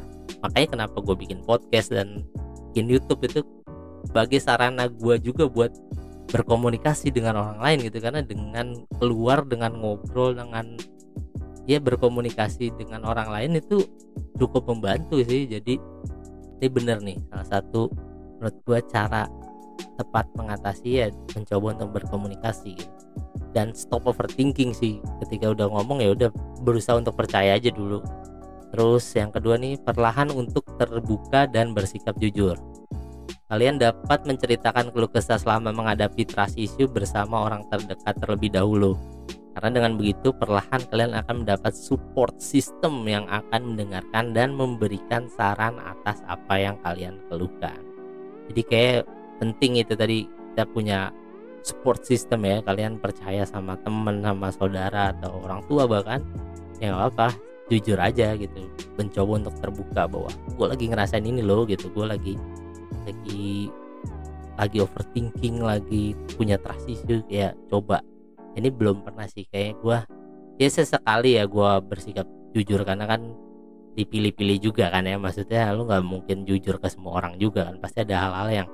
makanya 0.48 0.68
kenapa 0.80 0.98
gue 1.04 1.16
bikin 1.20 1.44
podcast 1.44 1.92
dan 1.92 2.24
bikin 2.72 2.88
YouTube 2.88 3.22
itu 3.28 3.44
sebagai 4.08 4.40
sarana 4.40 4.88
gue 4.88 5.20
juga 5.20 5.52
buat 5.52 5.76
berkomunikasi 6.32 7.12
dengan 7.12 7.40
orang 7.40 7.60
lain 7.60 7.78
gitu. 7.88 8.00
Karena 8.00 8.24
dengan 8.24 8.80
keluar 9.00 9.44
dengan 9.44 9.76
ngobrol 9.76 10.36
dengan 10.36 10.80
ya 11.68 11.84
berkomunikasi 11.84 12.72
dengan 12.80 13.04
orang 13.04 13.28
lain 13.28 13.60
itu 13.60 13.84
cukup 14.40 14.72
membantu 14.72 15.20
sih. 15.24 15.48
Jadi 15.48 15.76
ini 16.58 16.68
bener 16.72 17.04
nih 17.04 17.20
salah 17.28 17.48
satu 17.60 17.92
menurut 18.40 18.58
gue 18.64 18.80
cara 18.88 19.28
tepat 19.98 20.30
mengatasi 20.38 20.90
ya 20.90 21.08
mencoba 21.36 21.76
untuk 21.76 21.90
berkomunikasi 22.00 22.72
gitu. 22.80 22.96
Dan 23.52 23.76
stop 23.76 24.06
overthinking 24.08 24.72
sih. 24.72 25.04
Ketika 25.26 25.52
udah 25.52 25.68
ngomong 25.68 26.00
ya 26.00 26.16
udah 26.16 26.30
berusaha 26.62 27.00
untuk 27.00 27.18
percaya 27.20 27.58
aja 27.58 27.74
dulu 27.74 28.00
terus 28.72 29.04
yang 29.16 29.32
kedua 29.32 29.56
nih 29.56 29.80
perlahan 29.80 30.32
untuk 30.32 30.64
terbuka 30.76 31.48
dan 31.48 31.72
bersikap 31.72 32.16
jujur. 32.20 32.60
Kalian 33.48 33.80
dapat 33.80 34.28
menceritakan 34.28 34.92
keluh 34.92 35.08
kesah 35.08 35.40
selama 35.40 35.72
menghadapi 35.72 36.28
trust 36.28 36.60
issue 36.60 36.84
bersama 36.84 37.48
orang 37.48 37.64
terdekat 37.72 38.20
terlebih 38.20 38.52
dahulu. 38.52 39.00
Karena 39.56 39.72
dengan 39.72 39.96
begitu 39.96 40.36
perlahan 40.36 40.84
kalian 40.92 41.16
akan 41.16 41.48
mendapat 41.48 41.72
support 41.72 42.36
system 42.44 43.08
yang 43.08 43.24
akan 43.32 43.74
mendengarkan 43.74 44.36
dan 44.36 44.52
memberikan 44.52 45.32
saran 45.32 45.80
atas 45.80 46.20
apa 46.28 46.60
yang 46.60 46.76
kalian 46.84 47.24
keluhkan. 47.32 47.80
Jadi 48.52 48.62
kayak 48.68 49.02
penting 49.40 49.80
itu 49.80 49.96
tadi 49.96 50.28
kita 50.28 50.68
punya 50.68 51.10
support 51.64 52.04
system 52.04 52.44
ya. 52.44 52.60
Kalian 52.68 53.00
percaya 53.00 53.48
sama 53.48 53.80
temen 53.80 54.22
sama 54.28 54.52
saudara 54.52 55.16
atau 55.16 55.40
orang 55.48 55.64
tua 55.72 55.88
bahkan. 55.88 56.20
Ya 56.84 56.94
nggak 56.94 57.16
apa 57.16 57.47
jujur 57.68 58.00
aja 58.00 58.34
gitu 58.40 58.68
mencoba 58.96 59.44
untuk 59.44 59.56
terbuka 59.60 60.08
bahwa 60.08 60.32
gue 60.32 60.68
lagi 60.68 60.86
ngerasain 60.88 61.26
ini 61.28 61.44
loh 61.44 61.68
gitu 61.68 61.92
gue 61.92 62.06
lagi 62.08 62.34
lagi 63.04 63.72
lagi 64.58 64.78
overthinking 64.82 65.62
lagi 65.62 66.18
punya 66.34 66.58
trust 66.58 66.90
issue 66.90 67.22
ya 67.30 67.54
coba. 67.70 68.02
Ini 68.58 68.74
belum 68.74 69.06
pernah 69.06 69.30
sih 69.30 69.46
kayak 69.46 69.78
gue 69.86 69.98
ya 70.58 70.68
sesekali 70.68 71.38
ya 71.38 71.46
gue 71.46 71.72
bersikap 71.86 72.26
jujur 72.58 72.82
karena 72.82 73.06
kan 73.06 73.22
dipilih-pilih 73.94 74.58
juga 74.58 74.90
kan 74.90 75.06
ya 75.06 75.22
maksudnya 75.22 75.70
lu 75.74 75.86
nggak 75.86 76.02
mungkin 76.06 76.46
jujur 76.46 76.82
ke 76.82 76.90
semua 76.90 77.22
orang 77.22 77.38
juga 77.38 77.70
kan 77.70 77.78
pasti 77.78 78.02
ada 78.02 78.18
hal-hal 78.18 78.50
yang 78.50 78.68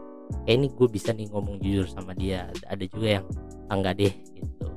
kayak 0.47 0.55
ini 0.55 0.67
gue 0.71 0.87
bisa 0.87 1.11
nih 1.11 1.27
ngomong 1.27 1.59
jujur 1.59 1.85
sama 1.91 2.15
dia. 2.15 2.47
Ada 2.63 2.83
juga 2.87 3.19
yang 3.19 3.25
ah, 3.67 3.75
enggak 3.75 3.99
deh 3.99 4.13
gitu. 4.39 4.67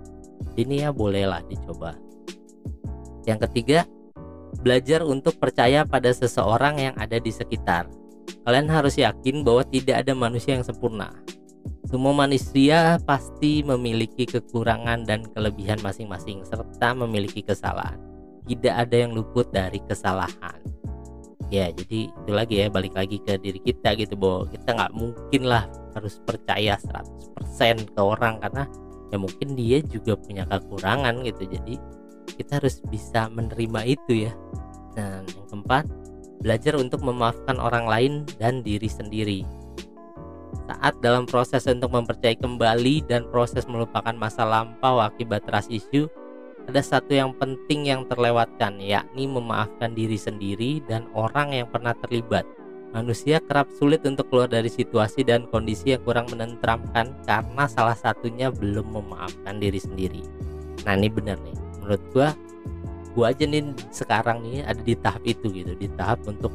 Ini 0.59 0.75
ya 0.87 0.91
bolehlah 0.91 1.47
dicoba. 1.47 1.95
Yang 3.31 3.39
ketiga 3.51 3.87
belajar 4.61 5.05
untuk 5.05 5.37
percaya 5.37 5.87
pada 5.87 6.13
seseorang 6.13 6.81
yang 6.81 6.95
ada 6.97 7.17
di 7.21 7.31
sekitar. 7.31 7.89
Kalian 8.47 8.71
harus 8.71 8.99
yakin 8.99 9.43
bahwa 9.43 9.63
tidak 9.67 10.07
ada 10.07 10.13
manusia 10.15 10.59
yang 10.59 10.67
sempurna. 10.67 11.11
Semua 11.87 12.11
manusia 12.11 12.99
pasti 13.07 13.63
memiliki 13.63 14.27
kekurangan 14.27 15.07
dan 15.07 15.23
kelebihan 15.31 15.79
masing-masing 15.83 16.43
serta 16.43 16.95
memiliki 16.99 17.47
kesalahan. 17.47 17.99
Tidak 18.47 18.75
ada 18.75 19.07
yang 19.07 19.15
luput 19.15 19.51
dari 19.55 19.79
kesalahan. 19.87 20.59
Ya, 21.47 21.71
jadi 21.71 22.11
itu 22.11 22.31
lagi 22.35 22.59
ya 22.59 22.67
balik 22.67 22.99
lagi 22.99 23.23
ke 23.23 23.39
diri 23.39 23.63
kita 23.63 23.95
gitu 23.95 24.19
bahwa 24.19 24.51
kita 24.51 24.75
nggak 24.75 24.95
mungkin 24.99 25.43
lah 25.47 25.71
harus 25.95 26.19
percaya 26.27 26.75
100% 26.75 27.95
ke 27.95 28.01
orang 28.03 28.43
karena 28.43 28.67
ya 29.15 29.17
mungkin 29.23 29.55
dia 29.55 29.79
juga 29.87 30.19
punya 30.19 30.43
kekurangan 30.51 31.23
gitu. 31.23 31.47
Jadi 31.47 31.79
kita 32.35 32.59
harus 32.59 32.83
bisa 32.91 33.31
menerima 33.31 33.81
itu 33.87 34.27
ya. 34.27 34.33
Dan 34.99 35.23
yang 35.29 35.47
keempat 35.47 35.85
belajar 36.41 36.77
untuk 36.77 37.03
memaafkan 37.05 37.57
orang 37.59 37.87
lain 37.89 38.13
dan 38.37 38.61
diri 38.61 38.89
sendiri. 38.89 39.41
Saat 40.67 40.99
dalam 40.99 41.25
proses 41.31 41.63
untuk 41.71 41.95
mempercayai 41.95 42.39
kembali 42.39 43.07
dan 43.07 43.27
proses 43.31 43.71
melupakan 43.71 44.13
masa 44.15 44.43
lampau 44.43 44.99
akibat 44.99 45.47
trust 45.47 45.71
issue 45.71 46.11
ada 46.67 46.83
satu 46.83 47.15
yang 47.15 47.31
penting 47.39 47.87
yang 47.87 48.03
terlewatkan 48.11 48.83
yakni 48.83 49.31
memaafkan 49.31 49.95
diri 49.95 50.19
sendiri 50.19 50.83
dan 50.91 51.07
orang 51.15 51.55
yang 51.55 51.71
pernah 51.71 51.95
terlibat. 52.03 52.43
Manusia 52.91 53.39
kerap 53.39 53.71
sulit 53.79 54.03
untuk 54.03 54.27
keluar 54.31 54.51
dari 54.51 54.67
situasi 54.67 55.23
dan 55.23 55.47
kondisi 55.51 55.95
yang 55.95 56.03
kurang 56.03 56.27
menenteramkan 56.31 57.15
karena 57.23 57.65
salah 57.71 57.95
satunya 57.95 58.51
belum 58.51 58.91
memaafkan 58.91 59.63
diri 59.63 59.79
sendiri. 59.79 60.23
Nah 60.83 60.99
ini 60.99 61.07
benar 61.07 61.39
nih 61.43 61.66
menurut 61.87 62.03
gua 62.11 62.29
gua 63.15 63.31
aja 63.31 63.47
nih 63.47 63.63
sekarang 63.95 64.43
nih 64.43 64.67
ada 64.67 64.83
di 64.83 64.99
tahap 64.99 65.23
itu 65.23 65.47
gitu 65.55 65.73
di 65.79 65.87
tahap 65.95 66.19
untuk 66.27 66.51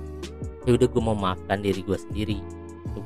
ya 0.67 0.75
udah 0.75 0.87
gua 0.91 1.03
mau 1.07 1.17
maafkan 1.17 1.63
diri 1.63 1.79
gua 1.87 1.95
sendiri. 1.95 2.43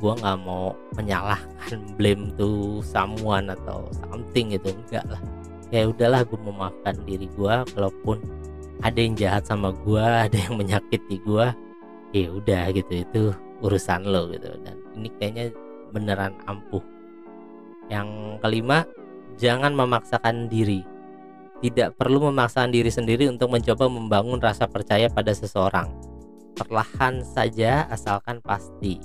Gua 0.01 0.17
nggak 0.17 0.38
mau 0.41 0.73
menyalahkan 0.97 1.77
blame 2.01 2.33
to 2.33 2.81
someone 2.81 3.53
atau 3.53 3.85
something 4.01 4.57
gitu 4.57 4.73
enggak 4.73 5.05
lah. 5.05 5.21
Ya 5.69 5.85
udahlah 5.85 6.25
gua 6.25 6.41
memaafkan 6.41 6.97
diri 7.05 7.29
gua 7.38 7.61
kalaupun 7.77 8.17
ada 8.81 8.97
yang 8.97 9.13
jahat 9.13 9.45
sama 9.45 9.69
gua 9.85 10.09
ada 10.25 10.35
yang 10.35 10.57
menyakiti 10.57 11.21
gua 11.21 11.53
ya 12.09 12.33
udah 12.33 12.73
gitu 12.73 13.05
itu 13.05 13.21
urusan 13.61 14.01
lo 14.09 14.33
gitu. 14.33 14.49
Dan 14.65 14.81
ini 14.97 15.13
kayaknya 15.21 15.53
beneran 15.93 16.33
ampuh. 16.49 16.81
Yang 17.85 18.41
kelima 18.41 18.81
jangan 19.38 19.77
memaksakan 19.77 20.49
diri 20.49 20.94
tidak 21.65 21.97
perlu 21.97 22.30
memaksakan 22.30 22.69
diri 22.69 22.93
sendiri 22.93 23.25
untuk 23.25 23.49
mencoba 23.49 23.89
membangun 23.89 24.38
rasa 24.38 24.69
percaya 24.69 25.10
pada 25.10 25.34
seseorang. 25.34 25.89
Perlahan 26.54 27.25
saja 27.25 27.89
asalkan 27.89 28.38
pasti. 28.45 29.01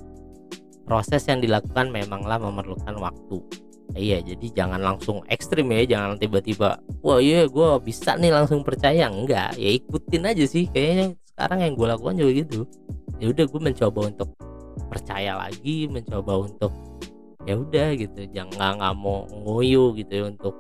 Proses 0.85 1.25
yang 1.25 1.41
dilakukan 1.41 1.89
memanglah 1.89 2.37
memerlukan 2.37 3.01
waktu. 3.01 3.41
Iya, 3.97 4.23
jadi 4.23 4.47
jangan 4.63 4.79
langsung 4.79 5.25
ekstrim 5.27 5.67
ya, 5.75 5.83
jangan 5.83 6.15
tiba-tiba, 6.15 6.79
wah 7.03 7.19
iya 7.19 7.49
gue 7.51 7.69
bisa 7.83 8.15
nih 8.15 8.31
langsung 8.31 8.63
percaya, 8.63 9.11
enggak, 9.11 9.59
ya 9.59 9.71
ikutin 9.81 10.31
aja 10.31 10.45
sih. 10.47 10.71
Kayaknya 10.71 11.19
sekarang 11.35 11.59
yang 11.67 11.75
gue 11.75 11.87
lakukan 11.91 12.15
juga 12.21 12.33
gitu. 12.45 12.61
Ya 13.19 13.27
udah 13.35 13.45
gue 13.51 13.61
mencoba 13.73 14.01
untuk 14.07 14.29
percaya 14.87 15.33
lagi, 15.43 15.91
mencoba 15.91 16.47
untuk 16.47 16.71
ya 17.49 17.57
udah 17.57 17.89
gitu, 17.97 18.21
jangan 18.31 18.79
nggak 18.79 18.95
mau 19.01 19.27
ngoyo 19.27 19.97
gitu 19.97 20.13
ya 20.13 20.25
untuk 20.29 20.55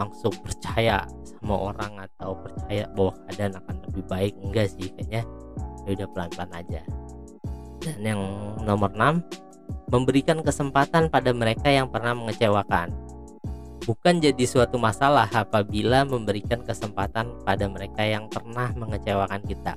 langsung 0.00 0.32
percaya 0.40 1.04
sama 1.28 1.56
orang 1.72 2.08
atau 2.08 2.32
percaya 2.40 2.88
bahwa 2.96 3.12
keadaan 3.28 3.60
akan 3.60 3.76
lebih 3.92 4.04
baik. 4.08 4.34
Enggak 4.40 4.66
sih 4.72 4.88
kayaknya 4.96 5.22
ya 5.84 5.90
udah 6.00 6.08
pelan-pelan 6.16 6.52
aja. 6.56 6.80
Dan 7.80 7.98
yang 8.00 8.20
nomor 8.64 8.92
6 8.96 9.92
memberikan 9.92 10.40
kesempatan 10.40 11.12
pada 11.12 11.30
mereka 11.36 11.68
yang 11.68 11.92
pernah 11.92 12.16
mengecewakan. 12.16 12.92
Bukan 13.84 14.20
jadi 14.20 14.44
suatu 14.44 14.76
masalah 14.76 15.26
apabila 15.32 16.04
memberikan 16.04 16.62
kesempatan 16.62 17.32
pada 17.42 17.64
mereka 17.66 18.04
yang 18.04 18.28
pernah 18.28 18.70
mengecewakan 18.76 19.40
kita. 19.44 19.74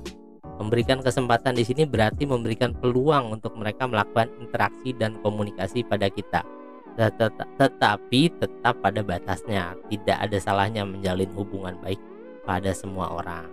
Memberikan 0.60 1.02
kesempatan 1.02 1.58
di 1.58 1.66
sini 1.66 1.82
berarti 1.82 2.28
memberikan 2.28 2.76
peluang 2.78 3.34
untuk 3.34 3.58
mereka 3.58 3.90
melakukan 3.90 4.30
interaksi 4.38 4.94
dan 4.94 5.18
komunikasi 5.18 5.82
pada 5.82 6.06
kita 6.06 6.46
tetapi 6.94 8.30
tetap 8.38 8.74
pada 8.78 9.00
batasnya. 9.02 9.74
Tidak 9.90 10.18
ada 10.18 10.38
salahnya 10.38 10.86
menjalin 10.86 11.30
hubungan 11.34 11.74
baik 11.82 11.98
pada 12.46 12.70
semua 12.70 13.10
orang. 13.10 13.50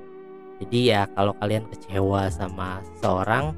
Jadi 0.61 0.93
ya 0.93 1.09
kalau 1.17 1.33
kalian 1.41 1.65
kecewa 1.73 2.29
sama 2.29 2.85
seorang 3.01 3.57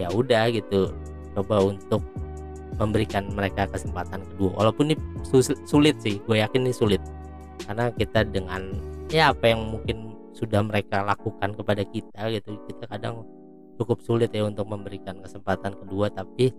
ya 0.00 0.10
udah 0.10 0.50
gitu. 0.50 0.90
Coba 1.38 1.62
untuk 1.62 2.02
memberikan 2.78 3.30
mereka 3.30 3.70
kesempatan 3.70 4.26
kedua. 4.34 4.50
Walaupun 4.58 4.90
ini 4.90 4.96
sulit 5.66 5.98
sih. 6.02 6.18
Gue 6.26 6.42
yakin 6.42 6.66
ini 6.66 6.74
sulit. 6.74 7.02
Karena 7.66 7.90
kita 7.94 8.26
dengan 8.26 8.74
ya 9.10 9.30
apa 9.30 9.54
yang 9.54 9.78
mungkin 9.78 10.18
sudah 10.34 10.62
mereka 10.62 11.06
lakukan 11.06 11.54
kepada 11.54 11.86
kita 11.86 12.34
gitu. 12.34 12.58
Kita 12.66 12.90
kadang 12.90 13.22
cukup 13.78 14.02
sulit 14.02 14.34
ya 14.34 14.42
untuk 14.42 14.66
memberikan 14.66 15.22
kesempatan 15.22 15.78
kedua 15.78 16.10
tapi 16.10 16.50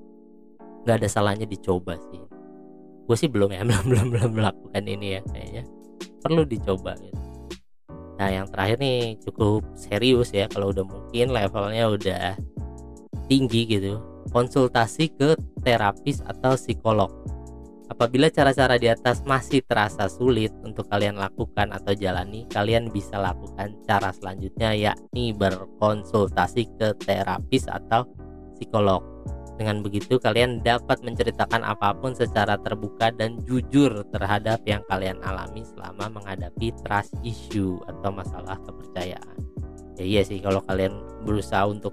nggak 0.83 0.95
ada 1.03 1.09
salahnya 1.09 1.47
dicoba 1.49 1.99
sih. 2.09 2.23
Gue 3.09 3.17
sih 3.17 3.29
belum 3.31 3.49
ya 3.51 3.65
belum 3.67 3.85
belum 3.89 4.07
belum 4.13 4.31
melakukan 4.37 4.83
ini 4.85 5.17
ya 5.17 5.21
kayaknya. 5.27 5.63
Perlu 6.19 6.43
dicoba 6.45 6.95
gitu. 6.99 7.19
Nah 8.19 8.27
yang 8.27 8.51
terakhir 8.51 8.83
nih 8.83 9.15
cukup 9.23 9.63
serius 9.79 10.35
ya 10.35 10.51
kalau 10.51 10.75
udah 10.75 10.83
mungkin 10.83 11.31
levelnya 11.31 11.87
udah 11.87 12.35
tinggi 13.31 13.63
gitu. 13.65 14.03
Konsultasi 14.29 15.15
ke 15.15 15.33
terapis 15.63 16.21
atau 16.21 16.53
psikolog. 16.53 17.09
Apabila 17.89 18.29
cara-cara 18.29 18.77
di 18.77 18.85
atas 18.85 19.25
masih 19.25 19.65
terasa 19.65 20.05
sulit 20.05 20.53
untuk 20.61 20.85
kalian 20.93 21.17
lakukan 21.17 21.73
atau 21.73 21.97
jalani, 21.97 22.45
kalian 22.45 22.93
bisa 22.93 23.17
lakukan 23.17 23.73
cara 23.89 24.13
selanjutnya 24.13 24.77
yakni 24.77 25.33
berkonsultasi 25.33 26.69
ke 26.77 26.93
terapis 27.01 27.65
atau 27.65 28.05
psikolog. 28.53 29.01
Dengan 29.59 29.83
begitu 29.83 30.15
kalian 30.23 30.63
dapat 30.63 31.03
menceritakan 31.03 31.67
apa 31.67 31.91
pun 31.91 32.15
secara 32.15 32.55
terbuka 32.63 33.11
dan 33.11 33.35
jujur 33.43 34.07
terhadap 34.07 34.63
yang 34.63 34.79
kalian 34.87 35.19
alami 35.19 35.67
selama 35.67 36.07
menghadapi 36.15 36.71
trust 36.87 37.11
issue 37.27 37.75
atau 37.83 38.07
masalah 38.07 38.55
kepercayaan. 38.63 39.37
Ya 39.99 40.05
iya 40.07 40.21
sih 40.23 40.39
kalau 40.39 40.63
kalian 40.63 40.95
berusaha 41.27 41.67
untuk 41.67 41.91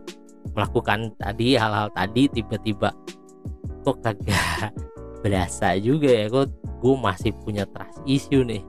melakukan 0.54 1.10
tadi 1.18 1.58
hal-hal 1.58 1.90
tadi 1.90 2.30
tiba-tiba 2.30 2.94
kok 3.82 3.98
kagak 3.98 4.70
berasa 5.26 5.74
juga 5.74 6.06
ya 6.06 6.30
kok 6.30 6.54
gue 6.62 6.94
masih 6.94 7.34
punya 7.42 7.66
trust 7.66 7.98
issue 8.06 8.46
nih 8.46 8.62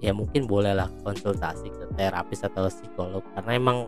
ya 0.00 0.16
mungkin 0.16 0.48
bolehlah 0.48 0.88
konsultasi 1.04 1.68
ke 1.68 1.84
terapis 1.92 2.40
atau 2.40 2.72
psikolog 2.72 3.20
karena 3.36 3.52
emang 3.52 3.78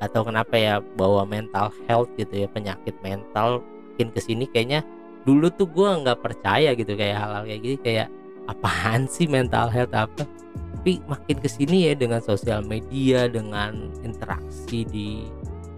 atau 0.00 0.20
kenapa 0.24 0.54
ya 0.56 0.74
bawa 1.00 1.24
mental 1.24 1.72
health 1.88 2.12
gitu 2.20 2.44
ya 2.44 2.48
penyakit 2.52 2.92
mental 3.00 3.64
makin 3.96 4.12
ke 4.12 4.20
sini 4.20 4.44
kayaknya 4.44 4.84
dulu 5.24 5.48
tuh 5.48 5.66
gue 5.66 5.88
nggak 6.04 6.20
percaya 6.20 6.76
gitu 6.76 6.92
kayak 6.94 7.16
hal-hal 7.16 7.42
kayak 7.48 7.60
gini 7.64 7.76
kayak 7.80 8.08
apaan 8.46 9.08
sih 9.14 9.26
mental 9.26 9.72
health 9.72 9.92
apa? 9.96 10.28
Tapi 10.76 11.02
makin 11.10 11.42
ke 11.42 11.48
sini 11.50 11.90
ya 11.90 11.92
dengan 11.98 12.22
sosial 12.22 12.62
media 12.62 13.26
dengan 13.26 13.90
interaksi 14.06 14.86
di 14.86 15.26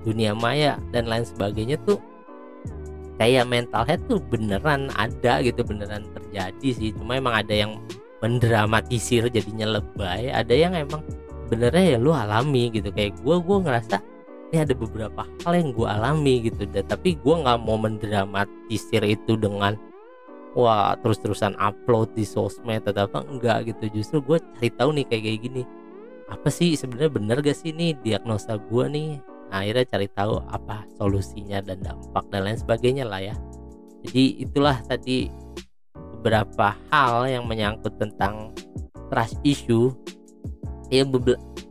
dunia 0.04 0.36
maya 0.36 0.76
dan 0.92 1.08
lain 1.08 1.24
sebagainya 1.24 1.80
tuh 1.88 1.96
kayak 3.16 3.48
mental 3.48 3.88
health 3.88 4.04
tuh 4.04 4.20
beneran 4.20 4.92
ada 5.00 5.40
gitu 5.40 5.64
beneran 5.64 6.04
terjadi 6.12 6.68
sih. 6.76 6.90
Cuma 6.92 7.16
emang 7.16 7.40
ada 7.40 7.54
yang 7.56 7.80
mendramatisir 8.18 9.30
jadinya 9.30 9.78
lebay 9.78 10.26
ada 10.34 10.50
yang 10.50 10.74
emang 10.74 11.02
benernya 11.48 11.96
ya 11.96 11.98
lu 11.98 12.12
alami 12.12 12.70
gitu. 12.70 12.92
Kayak 12.92 13.18
gue 13.24 13.36
gue 13.40 13.58
ngerasa 13.64 13.96
ini 14.48 14.64
ada 14.64 14.74
beberapa 14.76 15.22
hal 15.44 15.52
yang 15.56 15.70
gue 15.72 15.88
alami 15.88 16.34
gitu. 16.46 16.62
Dan 16.68 16.84
tapi 16.86 17.16
gue 17.16 17.34
nggak 17.34 17.58
mau 17.64 17.80
mendramatisir 17.80 19.02
itu 19.04 19.34
dengan 19.34 19.74
wah 20.56 20.96
terus-terusan 21.00 21.56
upload 21.56 22.12
di 22.12 22.28
sosmed 22.28 22.84
atau 22.84 23.08
apa. 23.08 23.24
Enggak 23.24 23.72
gitu. 23.72 24.00
Justru 24.00 24.20
gue 24.22 24.38
cari 24.56 24.70
tahu 24.72 24.92
nih 24.94 25.04
kayak 25.08 25.22
kayak 25.24 25.40
gini 25.42 25.62
apa 26.28 26.52
sih 26.52 26.76
sebenarnya 26.76 27.08
bener 27.08 27.36
gak 27.40 27.56
sih 27.56 27.72
nih 27.72 27.96
diagnosa 28.04 28.60
gue 28.60 28.84
nih? 28.92 29.10
Nah, 29.48 29.64
akhirnya 29.64 29.84
cari 29.88 30.08
tahu 30.12 30.44
apa 30.44 30.84
solusinya 31.00 31.64
dan 31.64 31.80
dampak 31.80 32.24
dan 32.28 32.44
lain 32.44 32.60
sebagainya 32.60 33.08
lah 33.08 33.20
ya. 33.24 33.34
Jadi 34.04 34.44
itulah 34.44 34.76
tadi 34.84 35.32
beberapa 36.20 36.76
hal 36.92 37.24
yang 37.32 37.48
menyangkut 37.48 37.96
tentang 37.96 38.52
trust 39.08 39.40
issue 39.40 39.88
ya 40.88 41.04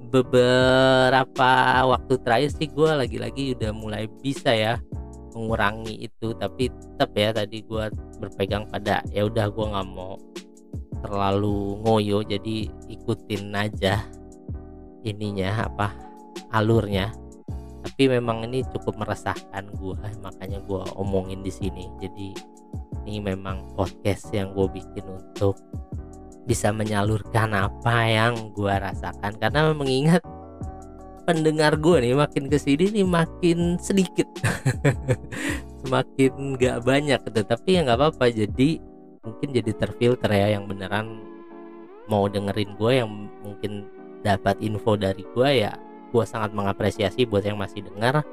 beberapa 0.08 1.52
waktu 1.84 2.14
terakhir 2.24 2.52
sih 2.56 2.70
gue 2.72 2.92
lagi-lagi 2.94 3.58
udah 3.60 3.72
mulai 3.76 4.08
bisa 4.22 4.54
ya 4.56 4.80
mengurangi 5.36 6.10
itu 6.10 6.34
tapi 6.34 6.72
tetap 6.72 7.12
ya 7.14 7.30
tadi 7.36 7.62
gue 7.62 7.86
berpegang 8.18 8.66
pada 8.72 9.06
ya 9.14 9.28
udah 9.28 9.52
gue 9.52 9.66
nggak 9.68 9.90
mau 9.94 10.18
terlalu 11.06 11.78
ngoyo 11.86 12.26
jadi 12.26 12.66
ikutin 12.90 13.54
aja 13.54 14.02
ininya 15.06 15.70
apa 15.70 16.08
alurnya. 16.52 17.14
Tapi 17.88 18.12
memang 18.12 18.44
ini 18.46 18.68
cukup 18.68 19.00
meresahkan 19.00 19.72
gue 19.80 19.98
makanya 20.20 20.60
gue 20.68 20.82
omongin 21.00 21.40
di 21.42 21.52
sini. 21.54 21.88
Jadi 22.04 22.36
ini 23.08 23.24
memang 23.24 23.72
podcast 23.80 24.28
yang 24.36 24.52
gue 24.52 24.68
bikin 24.68 25.08
untuk 25.08 25.56
bisa 26.48 26.72
menyalurkan 26.72 27.52
apa 27.52 28.08
yang 28.08 28.56
gue 28.56 28.72
rasakan. 28.72 29.36
Karena 29.36 29.76
mengingat 29.76 30.24
pendengar 31.28 31.76
gue 31.76 32.08
nih 32.08 32.16
makin 32.16 32.48
ke 32.48 32.58
sini 32.58 32.90
nih 32.96 33.06
makin 33.06 33.76
sedikit. 33.78 34.26
Semakin 35.84 36.56
gak 36.56 36.88
banyak 36.88 37.20
gitu. 37.20 37.42
Tapi 37.44 37.68
ya 37.78 37.84
nggak 37.84 38.00
apa-apa. 38.00 38.26
Jadi 38.32 38.80
mungkin 39.28 39.52
jadi 39.52 39.72
terfilter 39.76 40.32
ya 40.32 40.56
yang 40.56 40.72
beneran 40.72 41.20
mau 42.08 42.32
dengerin 42.32 42.72
gue 42.80 42.92
yang 43.04 43.28
mungkin 43.44 43.84
dapat 44.24 44.56
info 44.64 44.96
dari 44.96 45.28
gue 45.36 45.68
ya 45.68 45.76
gue 46.16 46.24
sangat 46.24 46.56
mengapresiasi 46.56 47.28
buat 47.28 47.44
yang 47.44 47.60
masih 47.60 47.84
dengar 47.84 48.24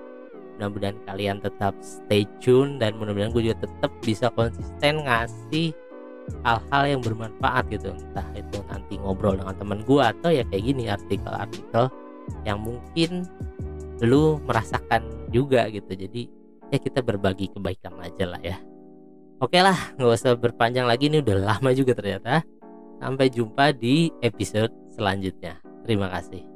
mudah-mudahan 0.55 0.95
kalian 1.11 1.43
tetap 1.43 1.75
stay 1.83 2.23
tune 2.39 2.79
dan 2.79 2.95
mudah-mudahan 2.95 3.35
gue 3.35 3.51
juga 3.51 3.67
tetap 3.67 3.91
bisa 3.99 4.31
konsisten 4.39 5.03
ngasih 5.03 5.75
hal-hal 6.45 6.83
yang 6.87 7.01
bermanfaat 7.01 7.69
gitu. 7.73 7.93
Entah 7.93 8.27
itu 8.37 8.59
nanti 8.69 9.01
ngobrol 9.01 9.37
dengan 9.37 9.57
teman 9.57 9.81
gue 9.85 10.03
atau 10.03 10.31
ya 10.33 10.45
kayak 10.49 10.65
gini 10.65 10.85
artikel-artikel 10.89 11.85
yang 12.49 12.59
mungkin 12.61 13.29
lu 14.01 14.41
merasakan 14.45 15.05
juga 15.31 15.69
gitu. 15.69 15.93
Jadi 15.93 16.29
ya 16.73 16.79
kita 16.81 17.01
berbagi 17.05 17.53
kebaikan 17.53 17.97
aja 18.01 18.25
lah 18.29 18.41
ya. 18.41 18.57
Oke 19.43 19.61
lah 19.61 19.77
nggak 19.99 20.15
usah 20.15 20.39
berpanjang 20.39 20.87
lagi 20.89 21.11
ini 21.11 21.21
udah 21.21 21.59
lama 21.59 21.71
juga 21.75 21.93
ternyata. 21.97 22.45
Sampai 23.03 23.29
jumpa 23.29 23.75
di 23.75 24.09
episode 24.23 24.73
selanjutnya. 24.95 25.61
Terima 25.85 26.09
kasih 26.09 26.54